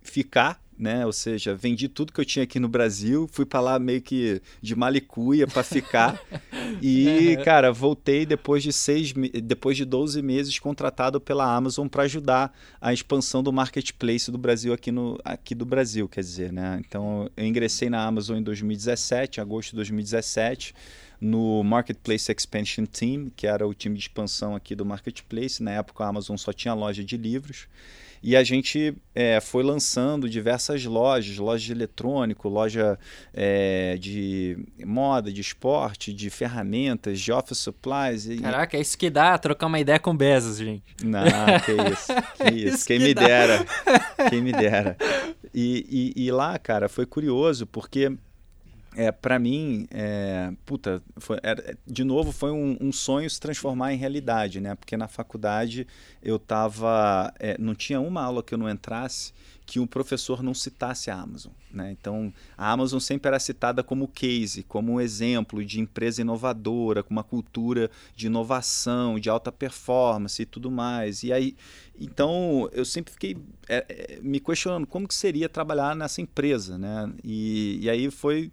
[0.00, 1.04] ficar né?
[1.04, 4.40] Ou seja, vendi tudo que eu tinha aqui no Brasil, fui para lá meio que
[4.62, 6.20] de malicuia para ficar.
[6.80, 9.12] e, cara, voltei depois de seis,
[9.42, 14.72] depois de 12 meses contratado pela Amazon para ajudar a expansão do marketplace do Brasil
[14.72, 16.80] aqui no aqui do Brasil, quer dizer, né?
[16.86, 20.74] Então, eu ingressei na Amazon em 2017, agosto de 2017
[21.20, 25.62] no Marketplace Expansion Team, que era o time de expansão aqui do Marketplace.
[25.62, 27.66] Na época, a Amazon só tinha loja de livros.
[28.22, 32.98] E a gente é, foi lançando diversas lojas, loja de eletrônico, loja
[33.32, 38.26] é, de moda, de esporte, de ferramentas, de office supplies.
[38.26, 38.38] E...
[38.38, 40.82] Caraca, é isso que dá trocar uma ideia com Bezos, gente.
[41.02, 41.24] Não,
[41.64, 42.12] que isso.
[42.36, 42.74] Que isso.
[42.74, 43.26] isso Quem que me dá.
[43.26, 43.66] dera.
[44.28, 44.96] Quem me dera.
[45.54, 48.12] E, e, e lá, cara, foi curioso porque
[48.96, 51.38] é, para mim, é, puta, foi,
[51.86, 54.74] de novo foi um, um, sonho se transformar em realidade, né?
[54.74, 55.86] Porque na faculdade
[56.22, 59.32] eu tava, é, não tinha uma aula que eu não entrasse
[59.68, 61.92] que um professor não citasse a Amazon, né?
[61.92, 67.10] Então, a Amazon sempre era citada como case, como um exemplo de empresa inovadora, com
[67.10, 71.22] uma cultura de inovação, de alta performance e tudo mais.
[71.22, 71.54] E aí,
[72.00, 73.36] então, eu sempre fiquei
[73.68, 77.12] é, é, me questionando como que seria trabalhar nessa empresa, né?
[77.22, 78.50] E, e aí foi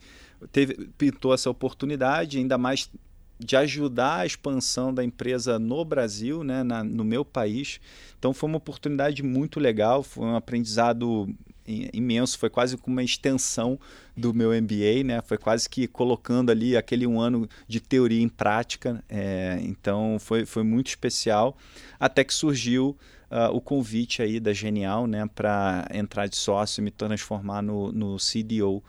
[0.51, 2.89] teve, pintou essa oportunidade, ainda mais
[3.37, 7.79] de ajudar a expansão da empresa no Brasil, né, na, no meu país.
[8.17, 11.27] Então foi uma oportunidade muito legal, foi um aprendizado
[11.67, 13.79] imenso, foi quase como uma extensão
[14.15, 15.21] do meu MBA, né?
[15.21, 19.03] Foi quase que colocando ali aquele um ano de teoria em prática.
[19.09, 21.57] É, então foi, foi muito especial,
[21.99, 22.95] até que surgiu
[23.31, 27.91] uh, o convite aí da Genial, né, para entrar de sócio e me transformar no,
[27.91, 28.83] no CDO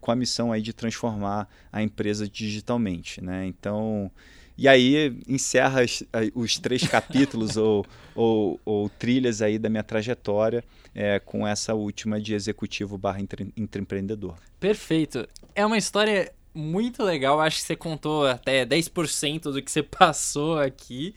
[0.00, 3.46] com a missão aí de transformar a empresa digitalmente, né?
[3.46, 4.10] Então,
[4.58, 6.02] e aí encerra os,
[6.34, 12.20] os três capítulos ou, ou, ou, trilhas aí da minha trajetória é, com essa última
[12.20, 13.20] de executivo barra
[13.56, 14.36] empreendedor.
[14.58, 15.28] Perfeito.
[15.54, 17.40] É uma história muito legal.
[17.40, 21.14] Acho que você contou até 10% do que você passou aqui,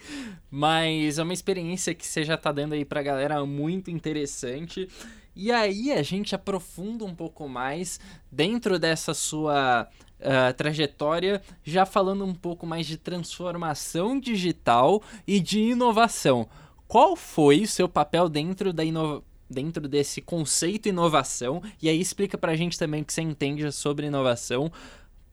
[0.52, 4.88] mas é uma experiência que você já está dando aí para a galera muito interessante.
[5.36, 7.99] E aí a gente aprofunda um pouco mais
[8.30, 9.88] dentro dessa sua
[10.19, 16.47] uh, trajetória, já falando um pouco mais de transformação digital e de inovação.
[16.88, 19.30] qual foi o seu papel dentro da inovação?
[19.49, 24.06] dentro desse conceito inovação e aí explica pra gente também o que você entende sobre
[24.06, 24.71] inovação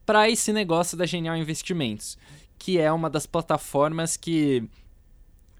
[0.07, 2.17] para esse negócio da Genial Investimentos,
[2.57, 4.63] que é uma das plataformas que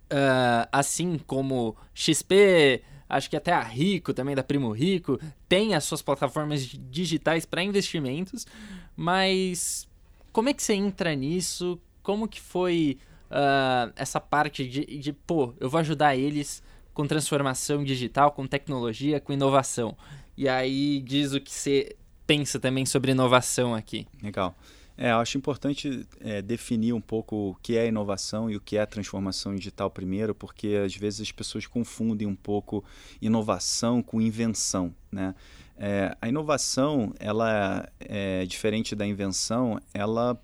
[0.10, 5.84] uh, assim como XP, acho que até a Rico também da Primo Rico tem as
[5.84, 8.48] suas plataformas digitais para investimentos,
[8.96, 9.86] mas
[10.32, 11.78] como é que você entra nisso?
[12.02, 12.98] Como que foi
[13.30, 19.20] uh, essa parte de, de, pô, eu vou ajudar eles com transformação digital, com tecnologia,
[19.20, 19.98] com inovação.
[20.38, 24.06] E aí diz o que você pensa também sobre inovação aqui.
[24.22, 24.56] Legal.
[24.98, 28.78] É, eu acho importante é, definir um pouco o que é inovação e o que
[28.78, 32.84] é transformação digital primeiro, porque às vezes as pessoas confundem um pouco
[33.22, 35.36] inovação com invenção, né?
[35.78, 40.36] É, a inovação, ela é diferente da invenção, ela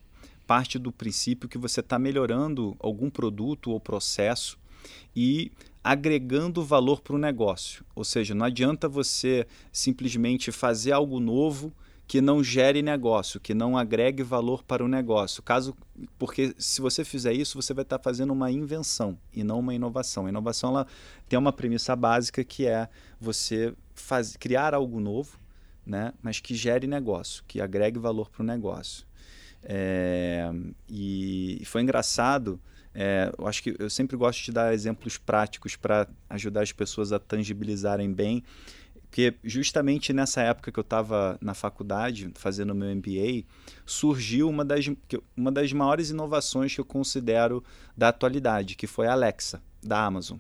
[0.46, 4.60] parte do princípio que você está melhorando algum produto ou processo
[5.16, 5.52] e
[5.84, 7.84] agregando valor para o negócio.
[7.96, 11.74] Ou seja, não adianta você simplesmente fazer algo novo
[12.08, 15.42] que não gere negócio, que não agregue valor para o negócio.
[15.42, 15.76] Caso,
[16.18, 20.26] porque se você fizer isso, você vai estar fazendo uma invenção e não uma inovação.
[20.26, 20.88] A inovação ela
[21.28, 22.88] tem uma premissa básica que é
[23.20, 25.40] você faz, criar algo novo,
[25.86, 29.06] né, mas que gere negócio, que agregue valor para o negócio.
[29.64, 30.52] É,
[30.90, 32.60] e foi engraçado.
[32.96, 37.12] É, eu acho que eu sempre gosto de dar exemplos práticos para ajudar as pessoas
[37.12, 38.44] a tangibilizarem bem,
[39.14, 43.46] porque justamente nessa época que eu estava na faculdade fazendo meu MBA,
[43.86, 44.86] surgiu uma das,
[45.36, 47.64] uma das maiores inovações que eu considero
[47.96, 50.40] da atualidade, que foi a Alexa, da Amazon.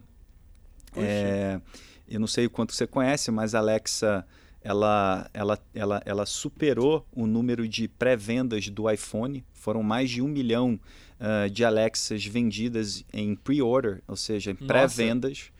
[0.96, 1.60] É,
[2.08, 4.26] eu não sei o quanto você conhece, mas a Alexa
[4.64, 9.44] ela, ela, ela, ela superou o número de pré-vendas do iPhone.
[9.54, 10.80] Foram mais de um milhão
[11.24, 15.52] uh, de Alexas vendidas em pre-order, ou seja, em pré-vendas.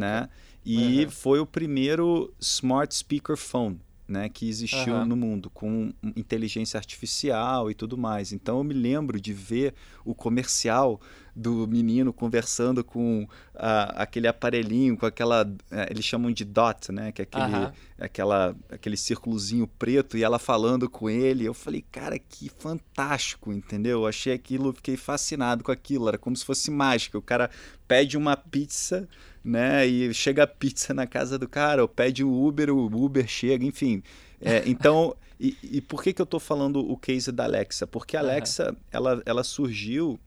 [0.00, 0.28] Né?
[0.64, 1.10] E uhum.
[1.10, 3.78] foi o primeiro smart speaker phone
[4.10, 5.04] né, que existiu uhum.
[5.06, 8.32] no mundo, com inteligência artificial e tudo mais.
[8.32, 9.72] Então eu me lembro de ver
[10.04, 11.00] o comercial
[11.34, 15.48] do menino conversando com aquele aparelhinho, com aquela.
[15.70, 17.12] É, eles chamam de dot, né?
[17.12, 17.72] Que é aquele, uhum.
[17.98, 21.44] aquela, aquele círculozinho preto, e ela falando com ele.
[21.44, 24.00] Eu falei, cara, que fantástico, entendeu?
[24.00, 26.08] Eu achei aquilo, fiquei fascinado com aquilo.
[26.08, 27.16] Era como se fosse mágica.
[27.16, 27.48] O cara
[27.86, 29.08] pede uma pizza
[29.44, 29.86] né?
[29.86, 33.64] E chega a pizza na casa do cara, ou pede o Uber, o Uber chega,
[33.64, 34.02] enfim.
[34.40, 37.86] É, então, e, e, por que, que eu estou falando o case da Alexa?
[37.86, 38.76] Porque a Alexa, uhum.
[38.90, 40.18] ela, ela surgiu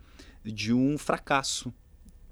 [0.43, 1.73] de um fracasso.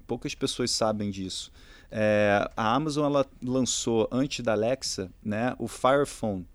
[0.06, 1.50] Poucas pessoas sabem disso.
[1.90, 6.46] É, a Amazon ela lançou antes da Alexa, né, o Fire Phone.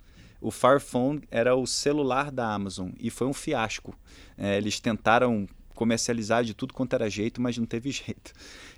[0.42, 3.96] O Fire Phone era o celular da Amazon e foi um fiasco.
[4.38, 8.34] É, eles tentaram comercializar de tudo quanto era jeito, mas não teve jeito.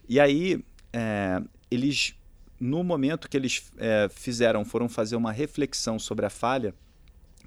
[0.07, 2.15] E aí é, eles,
[2.59, 6.73] no momento que eles é, fizeram, foram fazer uma reflexão sobre a falha,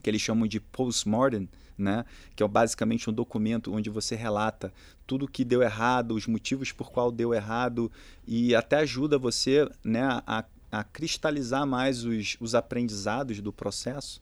[0.02, 2.04] que eles chamam de postmortem, né?
[2.34, 4.72] que é basicamente um documento onde você relata
[5.06, 7.90] tudo que deu errado, os motivos por qual deu errado
[8.26, 14.20] e até ajuda você né, a, a cristalizar mais os, os aprendizados do processo.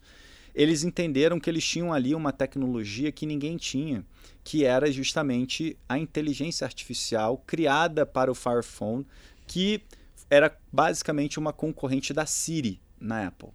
[0.54, 4.04] Eles entenderam que eles tinham ali uma tecnologia que ninguém tinha,
[4.42, 9.06] que era justamente a inteligência artificial criada para o Fire Phone,
[9.46, 9.82] que
[10.28, 13.50] era basicamente uma concorrente da Siri na Apple.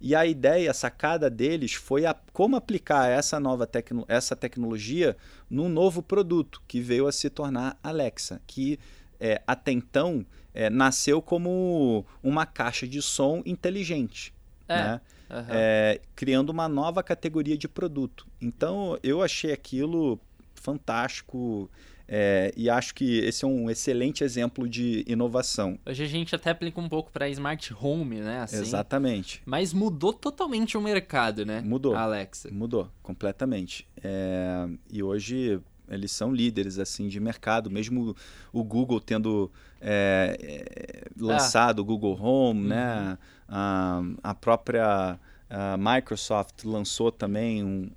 [0.00, 5.16] E a ideia, a sacada deles foi a, como aplicar essa nova tecno, essa tecnologia
[5.50, 8.78] num novo produto que veio a se tornar Alexa, que
[9.18, 14.32] é, até então é, nasceu como uma caixa de som inteligente.
[14.68, 14.76] É.
[14.76, 15.00] Né?
[15.30, 15.46] Uhum.
[15.48, 18.26] É, criando uma nova categoria de produto.
[18.40, 20.18] Então eu achei aquilo
[20.54, 21.70] fantástico.
[22.10, 25.78] É, e acho que esse é um excelente exemplo de inovação.
[25.84, 28.40] Hoje a gente até aplica um pouco para smart home, né?
[28.40, 29.42] Assim, Exatamente.
[29.44, 31.60] Mas mudou totalmente o mercado, né?
[31.60, 31.94] Mudou.
[31.94, 32.48] Alexa.
[32.50, 33.86] Mudou completamente.
[34.02, 38.14] É, e hoje eles são líderes assim de mercado, mesmo
[38.52, 41.82] o Google tendo é, é lançado ah.
[41.82, 42.96] o Google Home, né?
[42.96, 43.04] uhum.
[43.04, 43.18] né?
[43.48, 45.18] A, a própria
[45.50, 47.90] a Microsoft lançou também um,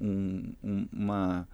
[0.63, 1.47] um, uma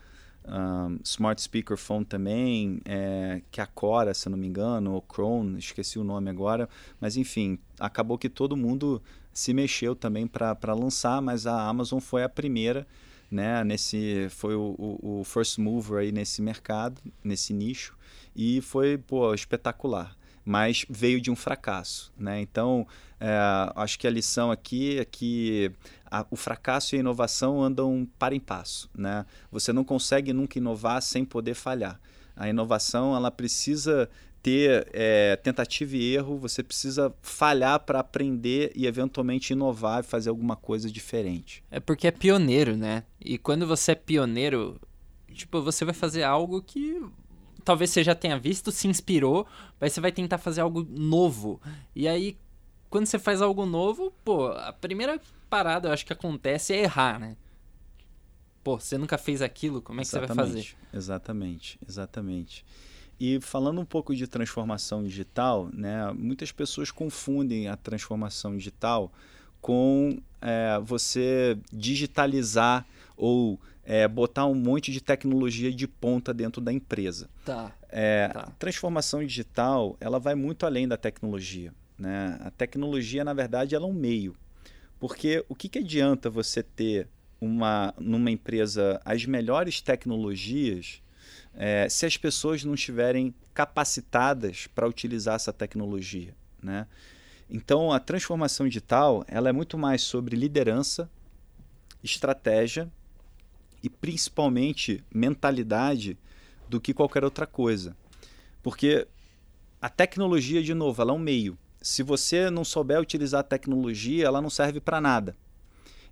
[0.47, 5.03] um, Smart Speaker Phone também, é, que é a Cora, se não me engano, ou
[5.11, 6.69] Chrome, esqueci o nome agora,
[7.01, 9.01] mas enfim, acabou que todo mundo
[9.33, 12.87] se mexeu também para lançar, mas a Amazon foi a primeira,
[13.29, 17.97] né, nesse, foi o, o, o first mover aí nesse mercado, nesse nicho,
[18.35, 22.09] e foi, pô, espetacular mas veio de um fracasso.
[22.17, 22.39] Né?
[22.39, 22.87] Então,
[23.19, 23.37] é,
[23.75, 25.69] acho que a lição aqui é que
[26.09, 28.89] a, o fracasso e a inovação andam para em passo.
[28.95, 29.25] Né?
[29.51, 31.99] Você não consegue nunca inovar sem poder falhar.
[32.33, 34.09] A inovação ela precisa
[34.47, 40.29] ter é, tentativa e erro, você precisa falhar para aprender e eventualmente inovar e fazer
[40.29, 41.61] alguma coisa diferente.
[41.69, 43.03] É porque é pioneiro, né?
[43.19, 44.79] E quando você é pioneiro,
[45.33, 46.97] tipo, você vai fazer algo que
[47.65, 49.45] talvez você já tenha visto, se inspirou,
[49.81, 51.61] mas você vai tentar fazer algo novo.
[51.93, 52.37] E aí,
[52.89, 55.19] quando você faz algo novo, pô, a primeira
[55.49, 57.35] parada eu acho que acontece é errar, né?
[58.63, 60.77] Pô, você nunca fez aquilo, como é que exatamente, você vai fazer?
[60.93, 62.65] Exatamente, exatamente.
[63.19, 69.11] E falando um pouco de transformação digital, né, muitas pessoas confundem a transformação digital
[69.59, 76.71] com é, você digitalizar ou é, botar um monte de tecnologia de ponta dentro da
[76.71, 77.29] empresa.
[77.43, 77.71] Tá.
[77.89, 78.41] É, tá.
[78.41, 81.73] A transformação digital ela vai muito além da tecnologia.
[81.97, 82.37] Né?
[82.41, 84.35] A tecnologia, na verdade, ela é um meio.
[84.99, 87.07] Porque o que, que adianta você ter
[87.39, 91.01] uma, numa empresa as melhores tecnologias
[91.57, 96.35] é, se as pessoas não estiverem capacitadas para utilizar essa tecnologia.
[96.61, 96.85] Né?
[97.49, 101.09] Então, a transformação digital ela é muito mais sobre liderança,
[102.03, 102.89] estratégia
[103.81, 106.15] e principalmente mentalidade
[106.69, 107.97] do que qualquer outra coisa.
[108.61, 109.07] Porque
[109.81, 111.57] a tecnologia, de novo, ela é um meio.
[111.81, 115.35] Se você não souber utilizar a tecnologia, ela não serve para nada.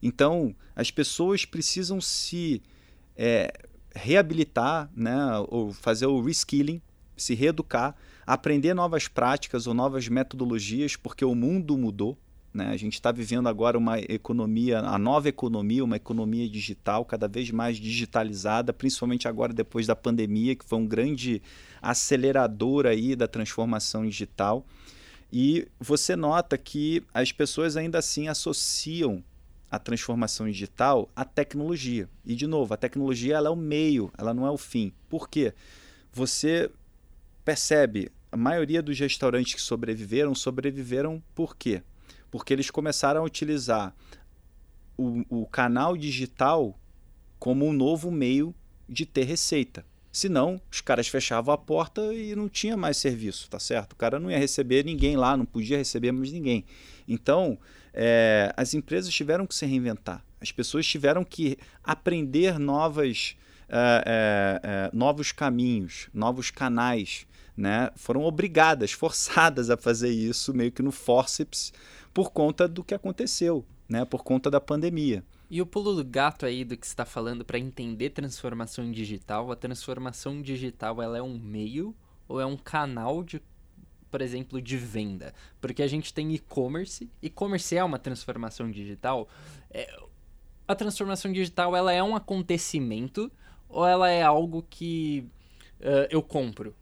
[0.01, 2.61] Então, as pessoas precisam se
[3.15, 3.51] é,
[3.95, 5.15] reabilitar, né,
[5.47, 6.81] ou fazer o reskilling,
[7.15, 7.95] se reeducar,
[8.27, 12.17] aprender novas práticas ou novas metodologias, porque o mundo mudou.
[12.53, 12.67] Né?
[12.67, 17.51] A gente está vivendo agora uma economia, a nova economia, uma economia digital, cada vez
[17.51, 21.41] mais digitalizada, principalmente agora depois da pandemia, que foi um grande
[21.81, 24.65] acelerador aí da transformação digital.
[25.31, 29.23] E você nota que as pessoas ainda assim associam
[29.75, 32.09] a transformação digital à tecnologia.
[32.25, 34.91] E, de novo, a tecnologia ela é o meio, ela não é o fim.
[35.09, 35.53] Por quê?
[36.11, 36.71] Você
[37.43, 41.83] percebe, a maioria dos restaurantes que sobreviveram, sobreviveram por quê?
[42.31, 43.95] Porque eles começaram a utilizar
[44.97, 46.77] o, o canal digital
[47.39, 48.53] como um novo meio
[48.89, 49.85] de ter receita.
[50.11, 53.93] Senão, os caras fechavam a porta e não tinha mais serviço, tá certo?
[53.93, 56.63] O cara não ia receber ninguém lá, não podia receber mais ninguém.
[57.05, 57.57] Então,
[57.95, 60.21] é, as empresas tiveram que se reinventar.
[60.41, 63.37] As pessoas tiveram que aprender novas,
[63.69, 67.25] é, é, novos caminhos, novos canais.
[67.55, 67.89] Né?
[67.95, 71.71] Foram obrigadas, forçadas a fazer isso, meio que no forceps,
[72.13, 74.03] por conta do que aconteceu, né?
[74.03, 75.23] por conta da pandemia.
[75.49, 79.55] E o pulo do gato aí do que está falando para entender transformação digital, a
[79.55, 81.95] transformação digital ela é um meio
[82.27, 83.41] ou é um canal de
[84.15, 85.33] por exemplo, de venda.
[85.59, 87.11] Porque a gente tem e-commerce.
[87.21, 89.27] E-commerce é uma transformação digital.
[89.69, 89.93] É,
[90.65, 93.29] a transformação digital ela é um acontecimento
[93.67, 95.27] ou ela é algo que
[95.81, 96.73] uh, eu compro?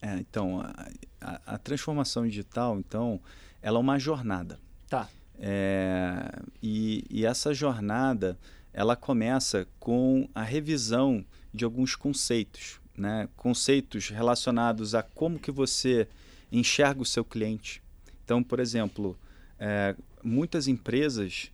[0.00, 0.88] É, então, a,
[1.20, 3.20] a, a, transformação digital, então,
[3.60, 4.60] ela é uma jornada.
[4.88, 5.08] Tá.
[5.40, 8.38] É, e, e essa jornada,
[8.72, 13.28] ela começa com a revisão de alguns conceitos, né?
[13.34, 16.06] Conceitos relacionados a como que você
[16.50, 17.82] enxerga o seu cliente.
[18.24, 19.18] Então, por exemplo,
[19.58, 21.50] é, muitas empresas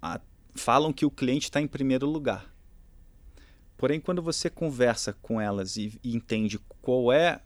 [0.00, 0.20] a,
[0.54, 2.54] falam que o cliente está em primeiro lugar.
[3.76, 7.42] Porém, quando você conversa com elas e, e entende qual é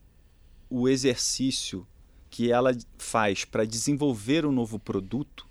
[0.68, 1.86] o exercício
[2.30, 5.46] que ela faz para desenvolver um novo produto,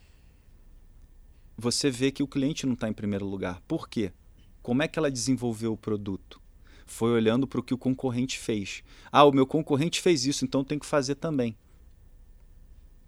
[1.57, 3.61] você vê que o cliente não está em primeiro lugar.
[3.67, 4.13] Por quê?
[4.61, 6.38] Como é que ela desenvolveu o produto?
[6.91, 8.83] Foi olhando para o que o concorrente fez.
[9.11, 11.55] Ah, o meu concorrente fez isso, então eu tenho que fazer também.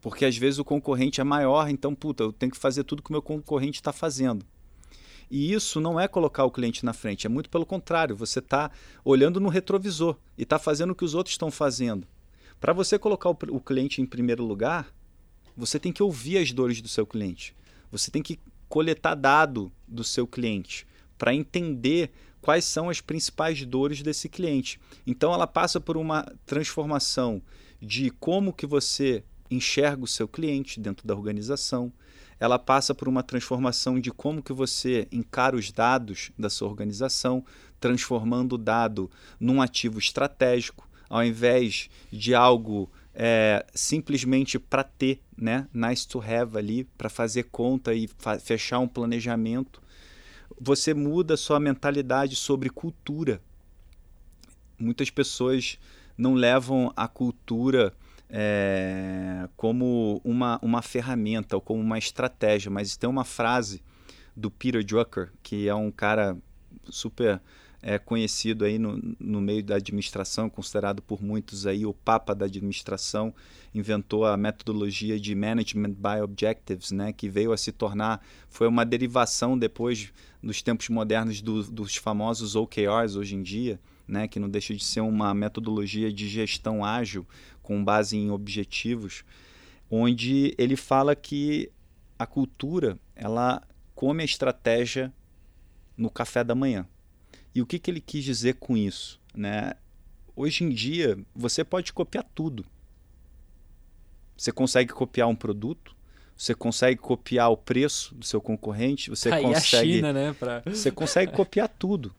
[0.01, 3.09] Porque às vezes o concorrente é maior, então, puta, eu tenho que fazer tudo que
[3.09, 4.45] o meu concorrente está fazendo.
[5.29, 8.69] E isso não é colocar o cliente na frente, é muito pelo contrário, você está
[9.05, 12.05] olhando no retrovisor e está fazendo o que os outros estão fazendo.
[12.59, 14.93] Para você colocar o, o cliente em primeiro lugar,
[15.55, 17.55] você tem que ouvir as dores do seu cliente.
[17.91, 20.85] Você tem que coletar dado do seu cliente
[21.17, 22.11] para entender
[22.41, 24.79] quais são as principais dores desse cliente.
[25.05, 27.41] Então ela passa por uma transformação
[27.81, 31.91] de como que você enxerga o seu cliente dentro da organização.
[32.39, 37.45] Ela passa por uma transformação de como que você encara os dados da sua organização,
[37.79, 45.67] transformando o dado num ativo estratégico, ao invés de algo é, simplesmente para ter, né?
[45.73, 49.81] nice to have ali, para fazer conta e fechar um planejamento
[50.63, 53.41] você muda sua mentalidade sobre cultura.
[54.77, 55.79] Muitas pessoas
[56.15, 57.91] não levam a cultura
[58.29, 63.81] é, como uma, uma ferramenta ou como uma estratégia, mas tem uma frase
[64.37, 66.37] do Peter Drucker, que é um cara
[66.89, 67.41] super
[67.83, 72.45] é conhecido aí no, no meio da administração, considerado por muitos aí o papa da
[72.45, 73.33] administração,
[73.73, 78.85] inventou a metodologia de Management by Objectives, né, que veio a se tornar, foi uma
[78.85, 84.49] derivação depois nos tempos modernos do, dos famosos OKRs hoje em dia, né, que não
[84.49, 87.25] deixa de ser uma metodologia de gestão ágil
[87.61, 89.23] com base em objetivos,
[89.89, 91.71] onde ele fala que
[92.17, 93.61] a cultura ela
[93.93, 95.13] come a estratégia
[95.95, 96.87] no café da manhã.
[97.53, 99.19] E o que, que ele quis dizer com isso?
[99.33, 99.73] Né?
[100.35, 102.65] Hoje em dia, você pode copiar tudo.
[104.35, 105.95] Você consegue copiar um produto,
[106.41, 109.93] você consegue copiar o preço do seu concorrente, você Aí consegue.
[109.93, 110.63] China, né, pra...
[110.65, 112.11] Você consegue copiar tudo,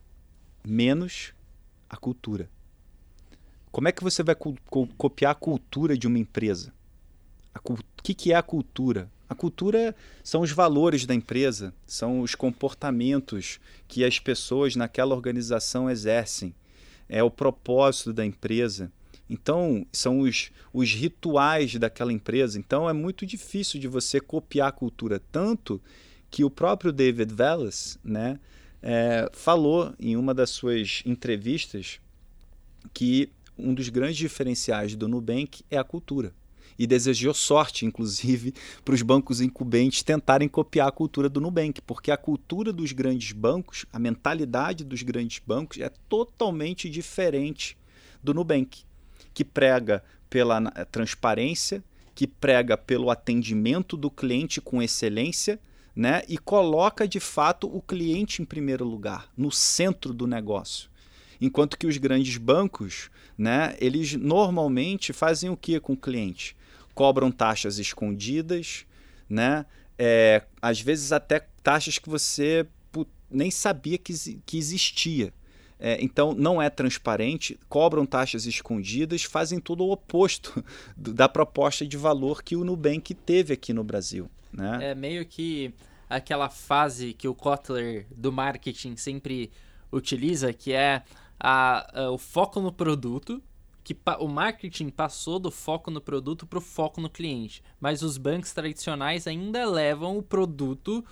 [0.64, 1.32] menos
[1.90, 2.48] a cultura.
[3.72, 4.54] Como é que você vai co
[4.96, 6.72] copiar a cultura de uma empresa?
[7.64, 9.10] O que, que é a cultura?
[9.28, 9.92] A cultura
[10.22, 13.58] são os valores da empresa, são os comportamentos
[13.88, 16.54] que as pessoas naquela organização exercem,
[17.08, 18.92] é o propósito da empresa.
[19.32, 22.58] Então, são os, os rituais daquela empresa.
[22.58, 25.22] Então, é muito difícil de você copiar a cultura.
[25.32, 25.80] Tanto
[26.30, 28.38] que o próprio David Wallace né,
[28.82, 31.98] é, falou em uma das suas entrevistas
[32.92, 36.34] que um dos grandes diferenciais do Nubank é a cultura
[36.78, 38.52] e desejou sorte, inclusive,
[38.84, 43.32] para os bancos incumbentes tentarem copiar a cultura do Nubank, porque a cultura dos grandes
[43.32, 47.78] bancos, a mentalidade dos grandes bancos é totalmente diferente
[48.22, 48.84] do Nubank,
[49.32, 50.60] que prega pela
[50.90, 51.82] transparência,
[52.14, 55.58] que prega pelo atendimento do cliente com excelência.
[55.94, 60.88] Né, e coloca de fato o cliente em primeiro lugar, no centro do negócio.
[61.38, 66.56] Enquanto que os grandes bancos, né, eles normalmente fazem o que com o cliente?
[66.94, 68.86] cobram taxas escondidas,
[69.28, 69.66] né?
[69.98, 72.66] É, às vezes até taxas que você
[73.30, 74.12] nem sabia que,
[74.44, 75.32] que existia.
[75.84, 80.64] É, então não é transparente, cobram taxas escondidas, fazem tudo o oposto
[80.96, 84.30] da proposta de valor que o Nubank teve aqui no Brasil.
[84.52, 84.90] Né?
[84.90, 85.74] É meio que
[86.08, 89.50] aquela fase que o Kotler do marketing sempre
[89.90, 91.02] utiliza, que é
[91.40, 93.42] a, a, o foco no produto,
[93.82, 98.16] que o marketing passou do foco no produto para o foco no cliente, mas os
[98.16, 101.04] bancos tradicionais ainda levam o produto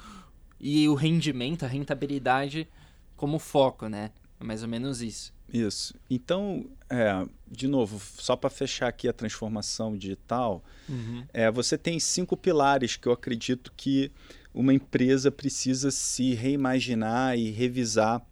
[0.60, 2.68] e o rendimento, a rentabilidade
[3.16, 4.12] como foco, né?
[4.40, 5.32] É mais ou menos isso.
[5.52, 5.94] Isso.
[6.08, 11.24] Então, é, de novo, só para fechar aqui a transformação digital, uhum.
[11.32, 14.10] é, você tem cinco pilares que eu acredito que
[14.54, 18.22] uma empresa precisa se reimaginar e revisar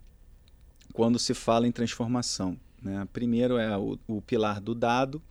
[0.93, 2.59] quando se fala em transformação.
[2.83, 3.07] Né?
[3.13, 5.23] Primeiro é o, o pilar do dado,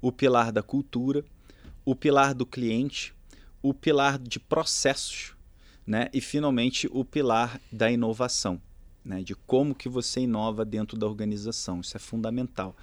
[0.00, 1.24] o pilar da cultura,
[1.84, 3.14] o pilar do cliente,
[3.62, 5.34] o pilar de processos
[5.86, 6.08] né?
[6.12, 8.60] e, finalmente, o pilar da inovação,
[9.06, 9.22] né?
[9.22, 11.80] de como que você inova dentro da organização.
[11.80, 12.76] Isso é fundamental.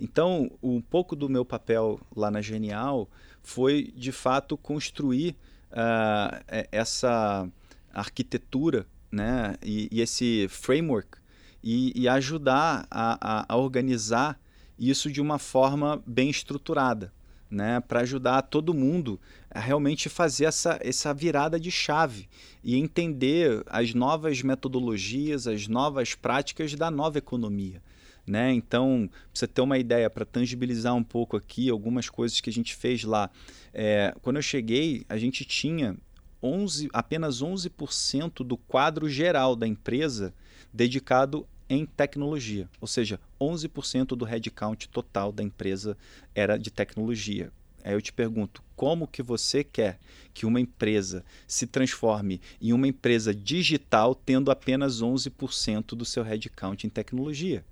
[0.00, 3.08] Então, um pouco do meu papel lá na Genial
[3.42, 5.36] foi, de fato, construir
[5.70, 7.48] uh, essa
[7.92, 9.54] arquitetura né?
[9.62, 11.18] e, e esse framework
[11.62, 14.38] e, e ajudar a, a, a, organizar
[14.78, 17.12] isso de uma forma bem estruturada,
[17.50, 17.80] né?
[17.80, 19.20] para ajudar todo mundo
[19.50, 22.28] a realmente fazer essa, essa virada de chave
[22.62, 27.82] e entender as novas metodologias, as novas práticas da nova economia.
[28.26, 28.52] Né?
[28.52, 32.52] Então, para você ter uma ideia, para tangibilizar um pouco aqui algumas coisas que a
[32.52, 33.30] gente fez lá.
[33.72, 35.96] É, quando eu cheguei, a gente tinha
[36.42, 40.34] 11, apenas 11% do quadro geral da empresa
[40.72, 45.96] dedicado em tecnologia, ou seja, 11% do headcount total da empresa
[46.34, 47.52] era de tecnologia.
[47.82, 50.00] Aí eu te pergunto, como que você quer
[50.34, 56.84] que uma empresa se transforme em uma empresa digital tendo apenas 11% do seu headcount
[56.84, 57.64] em tecnologia?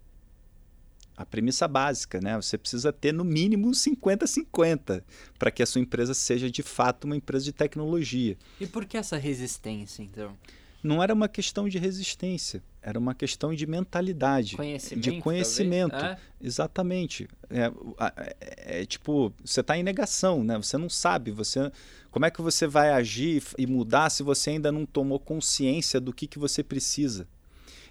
[1.16, 2.36] A premissa básica, né?
[2.36, 5.02] Você precisa ter no mínimo 50-50
[5.38, 8.36] para que a sua empresa seja de fato uma empresa de tecnologia.
[8.60, 10.36] E por que essa resistência, então?
[10.84, 15.96] Não era uma questão de resistência, era uma questão de mentalidade, conhecimento, de conhecimento.
[16.38, 17.26] Exatamente.
[17.48, 17.72] É,
[18.20, 20.58] é, é, tipo, você está em negação, né?
[20.58, 21.72] Você não sabe, você,
[22.10, 26.12] como é que você vai agir e mudar se você ainda não tomou consciência do
[26.12, 27.26] que, que você precisa?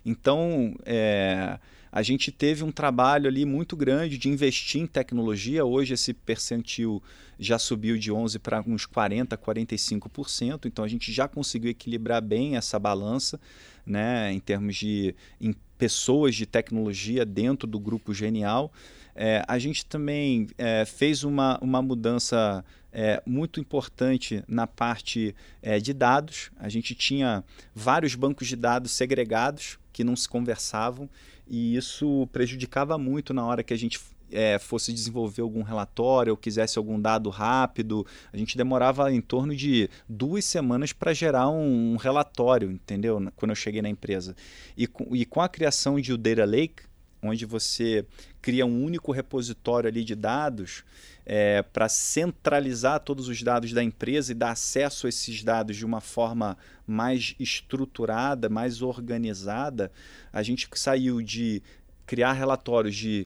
[0.06, 1.58] Então, é,
[1.96, 5.64] a gente teve um trabalho ali muito grande de investir em tecnologia.
[5.64, 7.04] Hoje esse percentil
[7.38, 10.66] já subiu de 11 para uns 40, 45%.
[10.66, 13.40] Então a gente já conseguiu equilibrar bem essa balança,
[13.86, 18.74] né, em termos de em pessoas de tecnologia dentro do grupo Genial.
[19.16, 25.80] É, a gente também é, fez uma, uma mudança é, muito importante na parte é,
[25.80, 26.50] de dados.
[26.58, 27.44] A gente tinha
[27.76, 31.08] vários bancos de dados segregados que não se conversavam
[31.48, 34.00] e isso prejudicava muito na hora que a gente
[34.34, 39.56] é, fosse desenvolver algum relatório ou quisesse algum dado rápido, a gente demorava em torno
[39.56, 43.32] de duas semanas para gerar um, um, relatório, entendeu?
[43.36, 44.36] Quando eu cheguei na empresa.
[44.76, 46.84] E com, e com a criação de o Data Lake,
[47.24, 48.06] onde você
[48.42, 50.84] cria um único repositório ali de dados
[51.26, 55.86] é, para centralizar todos os dados da empresa e dar acesso a esses dados de
[55.86, 59.92] uma forma mais estruturada, mais organizada,
[60.32, 61.64] a gente saiu de
[62.06, 63.26] criar relatórios de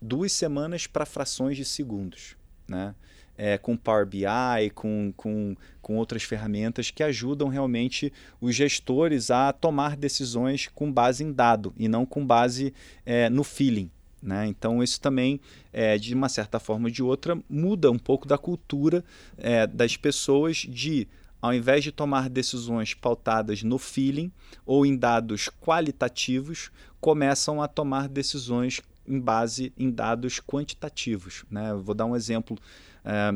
[0.00, 2.36] duas semanas para frações de segundos,
[2.68, 2.94] né?
[3.38, 9.52] É, com Power BI, com, com, com outras ferramentas que ajudam realmente os gestores a
[9.52, 12.72] tomar decisões com base em dado e não com base
[13.04, 13.90] é, no feeling.
[14.22, 14.46] Né?
[14.48, 15.40] Então, isso também,
[15.72, 19.04] é, de uma certa forma ou de outra, muda um pouco da cultura
[19.38, 21.06] é, das pessoas de,
[21.40, 24.32] ao invés de tomar decisões pautadas no feeling
[24.64, 26.70] ou em dados qualitativos,
[27.00, 31.44] começam a tomar decisões em base em dados quantitativos.
[31.48, 31.72] Né?
[31.74, 32.58] vou dar um exemplo.
[33.06, 33.32] É,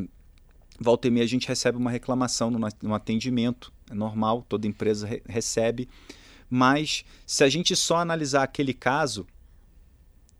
[0.80, 5.06] volta e meia a gente recebe uma reclamação no, no atendimento, é normal, toda empresa
[5.06, 5.88] re recebe,
[6.48, 9.24] mas se a gente só analisar aquele caso,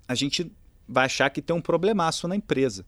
[0.09, 0.51] a gente
[0.89, 2.85] vai achar que tem um problemaço na empresa.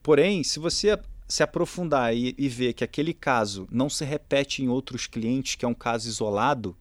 [0.00, 4.68] Porém, se você se aprofundar e, e ver que aquele caso não se repete em
[4.68, 6.76] outros clientes, que é um caso isolado,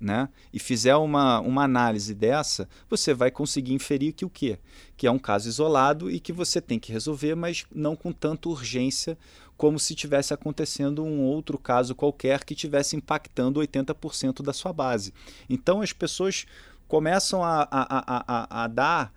[0.00, 4.58] né, e fizer uma, uma análise dessa, você vai conseguir inferir que o quê?
[4.96, 8.48] Que é um caso isolado e que você tem que resolver, mas não com tanta
[8.48, 9.18] urgência
[9.56, 15.12] como se tivesse acontecendo um outro caso qualquer que tivesse impactando 80% da sua base.
[15.50, 16.46] Então as pessoas
[16.86, 19.12] começam a, a, a, a, dar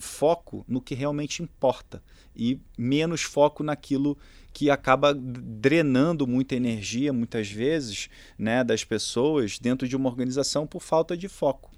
[0.00, 2.02] foco no que realmente importa
[2.34, 4.18] e menos foco naquilo
[4.56, 10.80] que acaba drenando muita energia, muitas vezes, né, das pessoas dentro de uma organização por
[10.80, 11.70] falta de foco.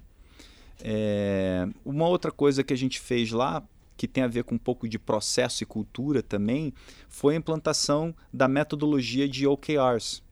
[0.81, 3.61] É, uma outra coisa que a gente fez lá,
[3.97, 6.73] que tem a ver com um pouco de processo e cultura também,
[7.09, 10.23] foi a implantação da metodologia de OKRs.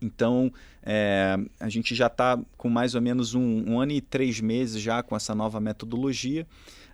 [0.00, 0.52] Então,
[0.84, 4.80] é, a gente já está com mais ou menos um, um ano e três meses
[4.80, 6.46] já com essa nova metodologia.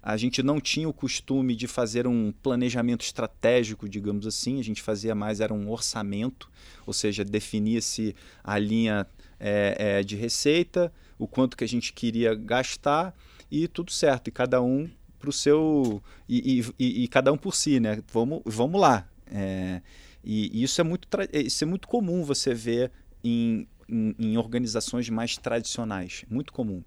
[0.03, 4.83] A gente não tinha o costume de fazer um planejamento estratégico, digamos assim, a gente
[4.83, 6.51] fazia mais era um orçamento,
[6.85, 9.07] ou seja, definia-se a linha
[9.39, 13.15] é, é, de receita, o quanto que a gente queria gastar
[13.51, 14.91] e tudo certo, e cada um
[15.23, 16.03] para o seu.
[16.29, 18.03] E, e, e, cada um por si, né?
[18.13, 19.09] Vamos, vamos lá.
[19.27, 19.81] É,
[20.25, 22.91] e, e, isso, é muito isso é muito comum você ver
[23.23, 26.25] em, em, em organizações mais tradicionais.
[26.29, 26.83] Muito comum.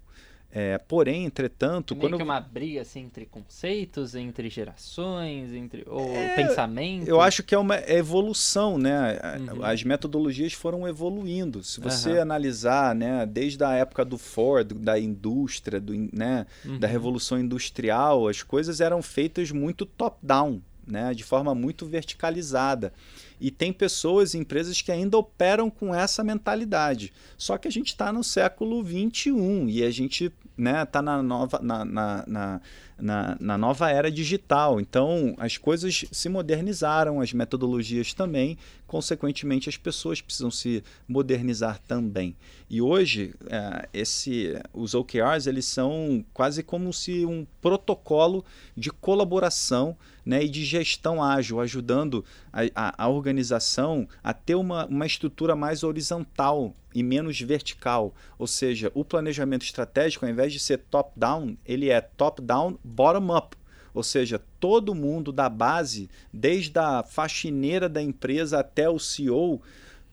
[0.58, 6.08] É, porém, entretanto, meio quando que uma briga assim, entre conceitos, entre gerações, entre ou
[6.08, 7.06] é, pensamento.
[7.06, 9.18] Eu acho que é uma evolução, né?
[9.38, 9.62] Uhum.
[9.62, 11.62] As metodologias foram evoluindo.
[11.62, 12.22] Se você uhum.
[12.22, 16.78] analisar, né, desde a época do Ford, da indústria, do, né, uhum.
[16.78, 22.94] da revolução industrial, as coisas eram feitas muito top-down, né, de forma muito verticalizada.
[23.40, 27.12] E tem pessoas e empresas que ainda operam com essa mentalidade.
[27.36, 31.22] Só que a gente está no século 21 e a gente está né, tá na,
[31.22, 32.60] nova, na, na, na,
[32.98, 34.80] na, na nova era digital.
[34.80, 42.36] Então as coisas se modernizaram, as metodologias também, consequentemente as pessoas precisam se modernizar também.
[42.68, 48.44] E hoje é, esse, os OKRs eles são quase como se um protocolo
[48.76, 54.86] de colaboração né, e de gestão ágil, ajudando a, a, a organização a ter uma,
[54.86, 58.14] uma estrutura mais horizontal e menos vertical.
[58.38, 63.54] Ou seja, o planejamento estratégico, ao invés de ser top-down, ele é top-down, bottom-up.
[63.92, 69.60] Ou seja, todo mundo da base, desde a faxineira da empresa até o CEO,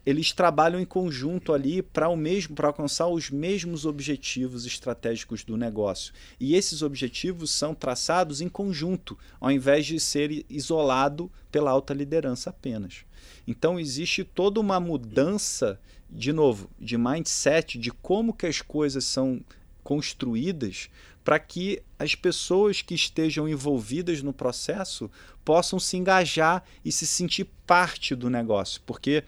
[0.05, 5.55] eles trabalham em conjunto ali para o mesmo para alcançar os mesmos objetivos estratégicos do
[5.55, 6.13] negócio.
[6.37, 12.49] E esses objetivos são traçados em conjunto, ao invés de ser isolado pela alta liderança
[12.49, 13.05] apenas.
[13.47, 15.79] Então existe toda uma mudança,
[16.13, 19.43] de novo, de mindset, de como que as coisas são
[19.83, 20.89] construídas
[21.23, 25.09] para que as pessoas que estejam envolvidas no processo
[25.43, 29.23] possam se engajar e se sentir parte do negócio, porque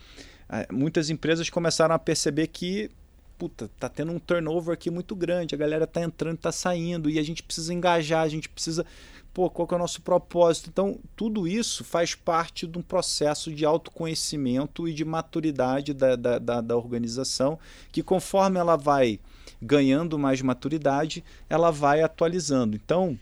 [0.47, 2.91] ah, muitas empresas começaram a perceber que
[3.37, 7.19] puta, tá tendo um turnover aqui muito grande, a galera tá entrando, tá saindo e
[7.19, 8.85] a gente precisa engajar, a gente precisa,
[9.33, 10.69] pô, qual que é o nosso propósito?
[10.69, 16.39] Então, tudo isso faz parte de um processo de autoconhecimento e de maturidade da, da,
[16.39, 17.59] da, da organização,
[17.91, 19.19] que conforme ela vai
[19.61, 22.75] ganhando mais maturidade, ela vai atualizando.
[22.75, 23.17] Então,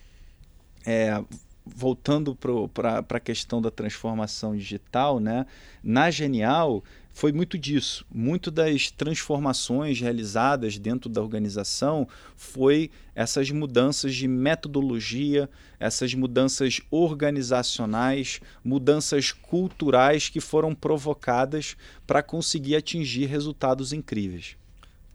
[0.85, 1.23] é,
[1.65, 5.45] voltando para a questão da transformação digital, né?
[5.83, 6.83] na Genial,
[7.13, 8.03] foi muito disso.
[8.11, 15.47] Muito das transformações realizadas dentro da organização foi essas mudanças de metodologia,
[15.79, 24.57] essas mudanças organizacionais, mudanças culturais que foram provocadas para conseguir atingir resultados incríveis.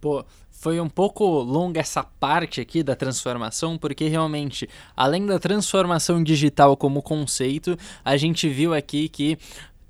[0.00, 6.22] Pô, foi um pouco longa essa parte aqui da transformação, porque realmente, além da transformação
[6.22, 9.36] digital como conceito, a gente viu aqui que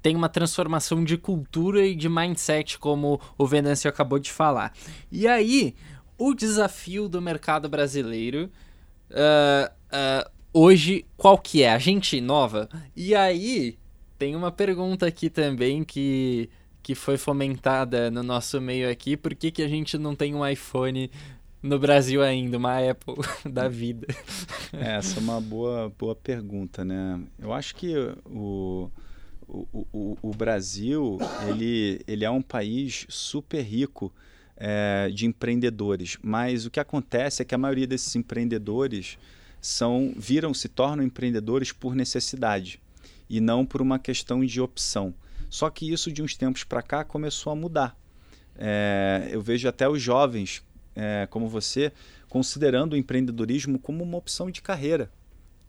[0.02, 4.72] tem uma transformação de cultura e de mindset, como o Venâncio acabou de falar.
[5.10, 5.74] E aí,
[6.16, 8.50] o desafio do mercado brasileiro
[9.10, 11.72] uh, uh, hoje, qual que é?
[11.72, 12.68] A gente inova?
[12.96, 13.78] E aí,
[14.18, 16.50] tem uma pergunta aqui também que,
[16.82, 19.16] que foi fomentada no nosso meio aqui.
[19.16, 21.10] Por que, que a gente não tem um iPhone
[21.62, 23.16] no Brasil ainda, uma Apple
[23.50, 24.06] da vida?
[24.72, 27.20] É, essa é uma boa, boa pergunta, né?
[27.38, 27.94] Eu acho que
[28.26, 28.90] o
[29.48, 31.18] o, o, o, Brasil
[31.48, 34.12] ele, ele é um país super rico
[34.56, 39.18] é, de empreendedores, mas o que acontece é que a maioria desses empreendedores
[39.60, 42.80] são viram se tornam empreendedores por necessidade
[43.28, 45.14] e não por uma questão de opção.
[45.50, 47.96] Só que isso de uns tempos para cá começou a mudar.
[48.56, 50.62] É, eu vejo até os jovens
[50.94, 51.92] é, como você
[52.28, 55.10] considerando o empreendedorismo como uma opção de carreira.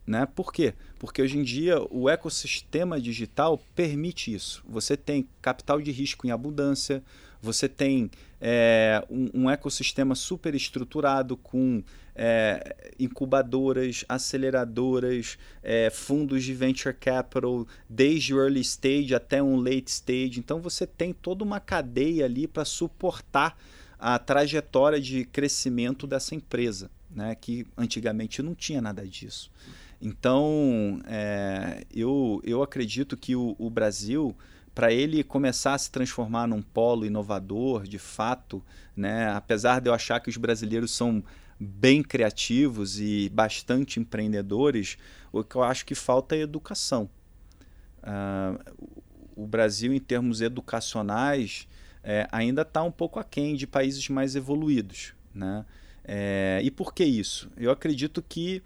[0.09, 0.25] Né?
[0.25, 0.73] Por quê?
[0.97, 4.63] Porque hoje em dia o ecossistema digital permite isso.
[4.67, 7.03] Você tem capital de risco em abundância,
[7.39, 8.09] você tem
[8.41, 11.83] é, um, um, ecossistema super estruturado com
[12.15, 19.91] é, incubadoras, aceleradoras, é, fundos de venture capital, desde o early stage até um late
[19.91, 20.39] stage.
[20.39, 23.55] Então você tem toda uma cadeia ali para suportar
[23.99, 27.35] a trajetória de crescimento dessa empresa, né?
[27.35, 29.51] que antigamente não tinha nada disso.
[30.01, 34.35] Então, é, eu, eu acredito que o, o Brasil,
[34.73, 38.63] para ele começar a se transformar num polo inovador, de fato,
[38.95, 41.23] né, apesar de eu achar que os brasileiros são
[41.59, 44.97] bem criativos e bastante empreendedores,
[45.31, 47.09] o que eu acho que falta é educação.
[48.01, 48.87] Uh,
[49.35, 51.67] o Brasil, em termos educacionais,
[52.03, 55.13] é, ainda está um pouco aquém de países mais evoluídos.
[55.33, 55.65] Né?
[56.03, 57.51] É, e por que isso?
[57.57, 58.63] Eu acredito que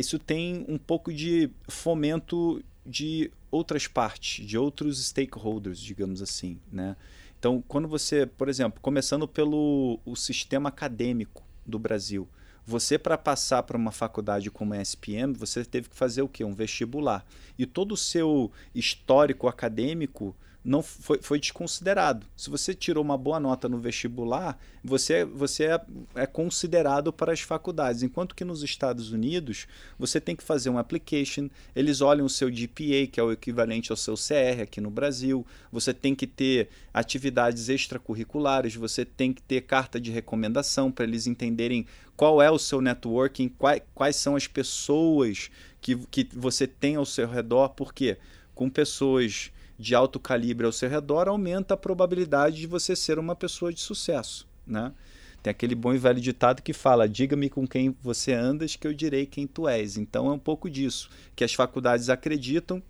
[0.00, 6.96] isso tem um pouco de fomento de outras partes, de outros stakeholders, digamos assim, né?
[7.38, 12.28] Então, quando você, por exemplo, começando pelo o sistema acadêmico do Brasil,
[12.64, 16.44] você para passar para uma faculdade como a SPM, você teve que fazer o quê?
[16.44, 17.24] Um vestibular.
[17.56, 20.34] E todo o seu histórico acadêmico
[20.66, 22.26] não foi, foi desconsiderado.
[22.36, 25.80] Se você tirou uma boa nota no vestibular, você, você é,
[26.16, 28.02] é, considerado para as faculdades.
[28.02, 32.50] Enquanto que nos Estados Unidos, você tem que fazer um application, eles olham o seu
[32.50, 36.68] GPA, que é o equivalente ao seu CR aqui no Brasil, você tem que ter
[36.92, 41.86] atividades extracurriculares, você tem que ter carta de recomendação para eles entenderem
[42.16, 45.48] qual é o seu networking, quais, quais são as pessoas
[45.80, 48.16] que, que você tem ao seu redor, porque
[48.52, 53.34] com pessoas de alto calibre ao seu redor, aumenta a probabilidade de você ser uma
[53.34, 54.48] pessoa de sucesso.
[54.66, 54.92] Né?
[55.42, 58.92] Tem aquele bom e velho ditado que fala: diga-me com quem você andas, que eu
[58.92, 59.96] direi quem tu és.
[59.96, 62.82] Então é um pouco disso que as faculdades acreditam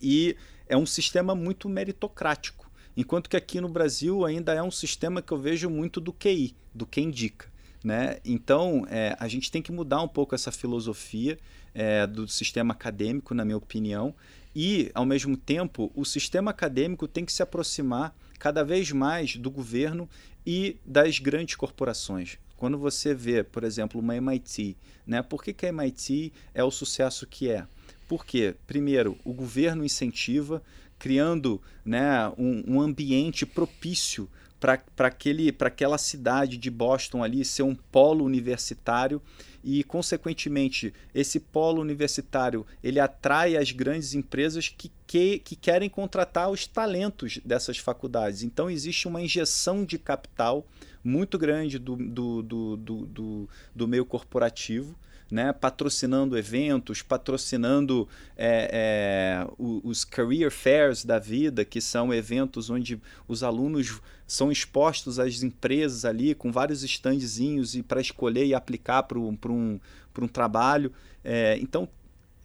[0.00, 0.36] e
[0.68, 2.70] é um sistema muito meritocrático.
[2.96, 6.54] Enquanto que aqui no Brasil ainda é um sistema que eu vejo muito do QI,
[6.74, 7.48] do quem indica.
[7.82, 8.18] Né?
[8.24, 11.38] Então é, a gente tem que mudar um pouco essa filosofia
[11.74, 14.14] é, do sistema acadêmico, na minha opinião,
[14.54, 19.50] e, ao mesmo tempo, o sistema acadêmico tem que se aproximar cada vez mais do
[19.50, 20.08] governo
[20.44, 22.38] e das grandes corporações.
[22.56, 24.76] Quando você vê, por exemplo, uma MIT,
[25.06, 25.22] né?
[25.22, 27.66] por que, que a MIT é o sucesso que é?
[28.08, 30.62] Porque, primeiro, o governo incentiva,
[30.98, 34.28] criando né, um, um ambiente propício
[34.58, 39.22] para aquela cidade de Boston ali ser um polo universitário
[39.62, 46.50] e consequentemente esse polo universitário ele atrai as grandes empresas que, que, que querem contratar
[46.50, 48.42] os talentos dessas faculdades.
[48.42, 50.66] Então existe uma injeção de capital
[51.02, 54.94] muito grande do, do, do, do, do, do meio corporativo
[55.30, 63.00] né, patrocinando eventos, patrocinando é, é, os career fairs da vida, que são eventos onde
[63.28, 69.04] os alunos são expostos às empresas ali com vários standzinhos e para escolher e aplicar
[69.04, 69.80] para um, um,
[70.20, 70.92] um trabalho.
[71.24, 71.88] É, então,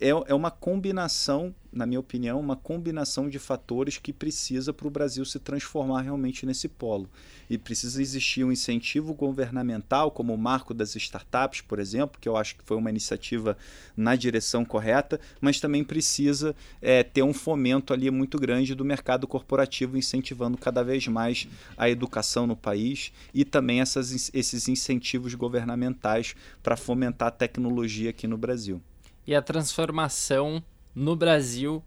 [0.06, 4.92] é, é uma combinação, na minha opinião, uma combinação de fatores que precisa para o
[4.92, 7.10] Brasil se transformar realmente nesse polo.
[7.50, 12.38] E precisa existir um incentivo governamental, como o marco das startups, por exemplo, que eu
[12.38, 13.58] acho que foi uma iniciativa
[13.98, 19.28] na direção correta, mas também precisa é, ter um fomento ali muito grande do mercado
[19.28, 26.36] corporativo, incentivando cada vez mais a educação no país e também essas, esses incentivos governamentais
[26.62, 28.82] para fomentar a tecnologia aqui no Brasil.
[29.28, 30.64] E a transformação
[30.94, 31.84] no Brasil,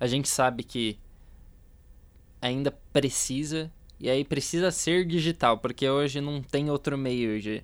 [0.00, 0.98] a gente sabe que
[2.40, 3.70] ainda precisa,
[4.00, 7.62] e aí precisa ser digital, porque hoje não tem outro meio de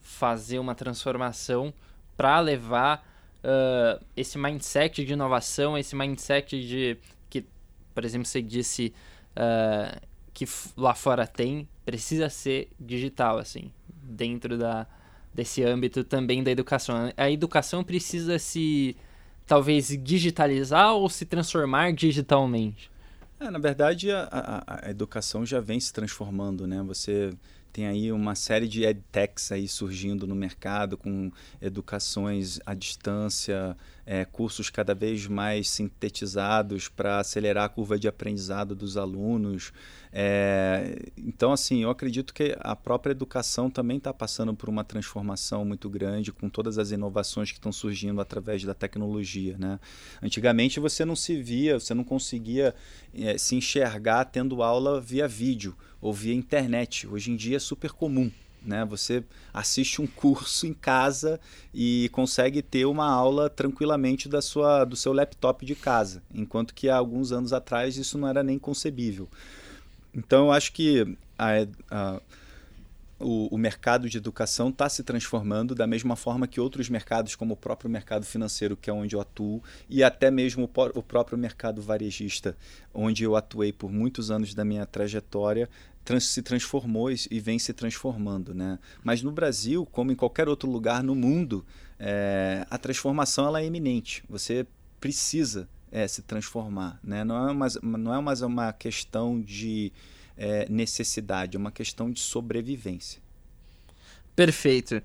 [0.00, 1.72] fazer uma transformação
[2.16, 3.06] para levar
[3.38, 6.98] uh, esse mindset de inovação, esse mindset de
[7.30, 7.44] que,
[7.94, 8.92] por exemplo, você disse
[9.36, 10.00] uh,
[10.34, 10.46] que
[10.76, 14.86] lá fora tem, precisa ser digital, assim, dentro da,
[15.38, 17.12] desse âmbito também da educação.
[17.16, 18.96] A educação precisa se
[19.46, 22.90] talvez digitalizar ou se transformar digitalmente?
[23.38, 26.82] É, na verdade, a, a, a, educação já vem se transformando, né?
[26.82, 27.32] Você
[27.72, 31.30] tem aí uma série de edtechs aí surgindo no mercado com
[31.62, 33.76] educações à distância,
[34.10, 39.70] é, cursos cada vez mais sintetizados para acelerar a curva de aprendizado dos alunos.
[40.10, 45.62] É, então, assim, eu acredito que a própria educação também está passando por uma transformação
[45.62, 49.58] muito grande com todas as inovações que estão surgindo através da tecnologia.
[49.58, 49.78] Né?
[50.22, 52.74] Antigamente você não se via, você não conseguia
[53.12, 57.06] é, se enxergar tendo aula via vídeo ou via internet.
[57.06, 58.30] Hoje em dia é super comum.
[58.62, 58.84] Né?
[58.84, 61.40] Você assiste um curso em casa
[61.72, 66.88] e consegue ter uma aula tranquilamente da sua, do seu laptop de casa, enquanto que
[66.88, 69.28] há alguns anos atrás isso não era nem concebível.
[70.14, 72.20] Então, eu acho que a, a,
[73.20, 77.54] o, o, mercado de educação está se transformando da mesma forma que outros mercados, como
[77.54, 81.36] o próprio mercado financeiro, que é onde eu atuo, e até mesmo o, o próprio
[81.36, 82.56] mercado varejista,
[82.92, 85.68] onde eu atuei por muitos anos da minha trajetória,
[86.08, 88.54] trans, se transformou e vem se transformando.
[88.54, 88.78] Né?
[89.04, 91.66] Mas no Brasil, como em qualquer outro lugar no mundo,
[91.98, 94.24] é, a transformação ela é iminente.
[94.26, 94.66] Você
[94.98, 96.98] precisa é, se transformar.
[97.04, 97.24] Né?
[97.24, 99.92] Não, é mais, não é mais uma questão de
[100.34, 103.20] é, necessidade, é uma questão de sobrevivência.
[104.34, 105.02] Perfeito.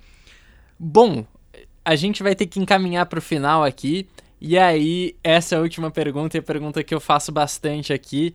[0.80, 1.28] Bom,
[1.84, 4.08] a gente vai ter que encaminhar para o final aqui.
[4.40, 8.34] E aí, essa é a última pergunta e a pergunta que eu faço bastante aqui.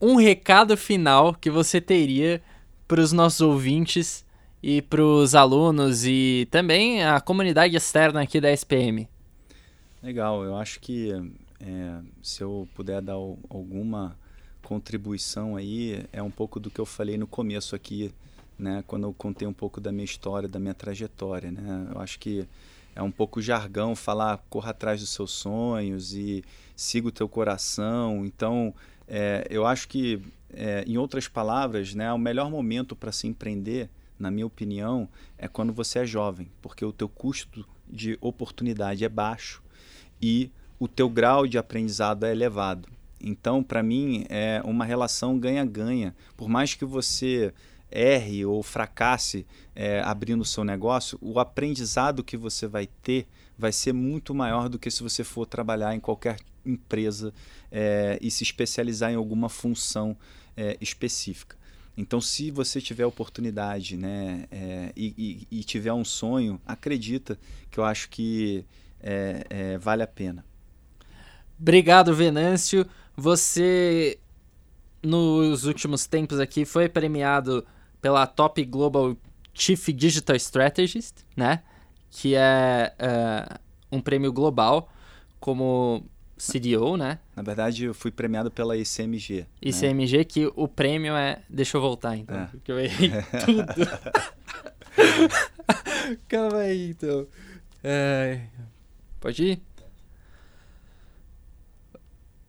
[0.00, 2.40] Um recado final que você teria
[2.86, 4.24] para os nossos ouvintes
[4.62, 9.08] e para os alunos e também a comunidade externa aqui da SPM?
[10.02, 11.12] Legal, eu acho que
[11.60, 14.16] é, se eu puder dar alguma
[14.62, 18.12] contribuição aí, é um pouco do que eu falei no começo aqui,
[18.58, 21.50] né, quando eu contei um pouco da minha história, da minha trajetória.
[21.50, 21.88] Né?
[21.92, 22.46] Eu acho que
[22.94, 26.44] é um pouco jargão falar corra atrás dos seus sonhos e
[26.76, 28.24] siga o teu coração.
[28.24, 28.74] Então,
[29.08, 30.20] é, eu acho que,
[30.52, 33.88] é, em outras palavras, né, o melhor momento para se empreender,
[34.18, 39.08] na minha opinião, é quando você é jovem, porque o teu custo de oportunidade é
[39.08, 39.62] baixo
[40.20, 42.88] e o teu grau de aprendizado é elevado.
[43.20, 46.14] Então, para mim, é uma relação ganha-ganha.
[46.36, 47.52] Por mais que você
[47.90, 53.72] erre ou fracasse é, abrindo o seu negócio, o aprendizado que você vai ter vai
[53.72, 56.36] ser muito maior do que se você for trabalhar em qualquer
[56.70, 57.32] empresa
[57.70, 60.16] é, e se especializar em alguma função
[60.56, 61.56] é, específica.
[61.96, 67.36] Então, se você tiver oportunidade né, é, e, e, e, tiver um sonho, acredita
[67.70, 68.64] que eu acho que
[69.00, 70.44] é, é, vale a pena.
[71.60, 72.86] Obrigado, Venâncio.
[73.16, 74.20] Você,
[75.02, 77.66] nos últimos tempos aqui, foi premiado
[78.00, 79.16] pela Top Global
[79.52, 81.64] Chief Digital Strategist, né?
[82.10, 83.58] Que é uh,
[83.90, 84.88] um prêmio global
[85.40, 86.04] como
[86.38, 87.18] CDO, né?
[87.36, 89.46] Na verdade, eu fui premiado pela ICMG.
[89.60, 90.24] ICMG, né?
[90.24, 91.42] que o prêmio é.
[91.48, 92.46] Deixa eu voltar então, é.
[92.46, 93.10] porque eu errei
[93.44, 93.88] tudo.
[96.28, 97.26] Calma aí, então.
[97.82, 98.40] É...
[99.20, 99.62] Pode ir?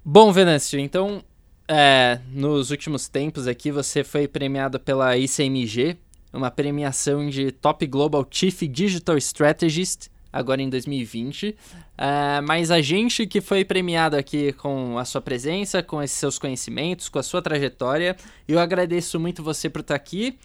[0.05, 1.23] Bom, Venâncio, então,
[1.67, 5.97] é, nos últimos tempos aqui você foi premiado pela ICMG,
[6.33, 11.55] uma premiação de Top Global Chief Digital Strategist, agora em 2020.
[11.97, 16.39] É, mas a gente que foi premiado aqui com a sua presença, com esses seus
[16.39, 18.15] conhecimentos, com a sua trajetória,
[18.47, 20.37] eu agradeço muito você por estar aqui.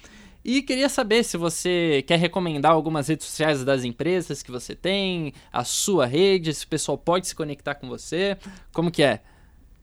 [0.44, 5.32] E queria saber se você quer recomendar algumas redes sociais das empresas que você tem,
[5.50, 8.36] a sua rede, se o pessoal pode se conectar com você.
[8.70, 9.22] Como que é?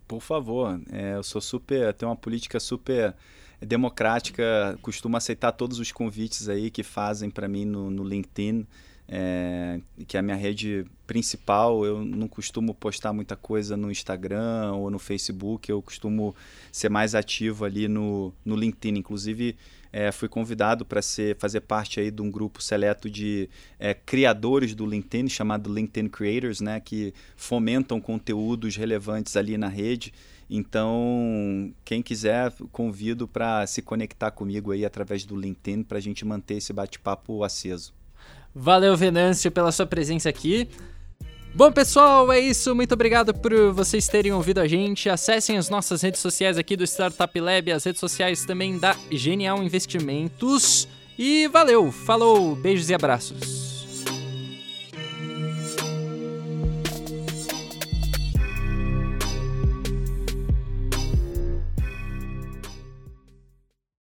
[0.08, 3.16] Por favor, é, eu sou super, tenho uma política super
[3.60, 8.68] democrática, costumo aceitar todos os convites aí que fazem para mim no, no LinkedIn.
[9.14, 11.86] É, que é a minha rede principal.
[11.86, 16.34] Eu não costumo postar muita coisa no Instagram ou no Facebook, eu costumo
[16.72, 18.98] ser mais ativo ali no, no LinkedIn.
[18.98, 19.58] Inclusive,
[19.92, 21.02] é, fui convidado para
[21.38, 26.62] fazer parte aí de um grupo seleto de é, criadores do LinkedIn, chamado LinkedIn Creators,
[26.62, 30.14] né, que fomentam conteúdos relevantes ali na rede.
[30.50, 36.26] Então, quem quiser, convido para se conectar comigo aí através do LinkedIn para a gente
[36.26, 37.94] manter esse bate-papo aceso.
[38.54, 40.68] Valeu, Venâncio, pela sua presença aqui.
[41.54, 42.74] Bom, pessoal, é isso.
[42.74, 45.10] Muito obrigado por vocês terem ouvido a gente.
[45.10, 49.62] Acessem as nossas redes sociais aqui do Startup Lab, as redes sociais também da Genial
[49.62, 50.88] Investimentos.
[51.18, 53.71] E valeu, falou, beijos e abraços.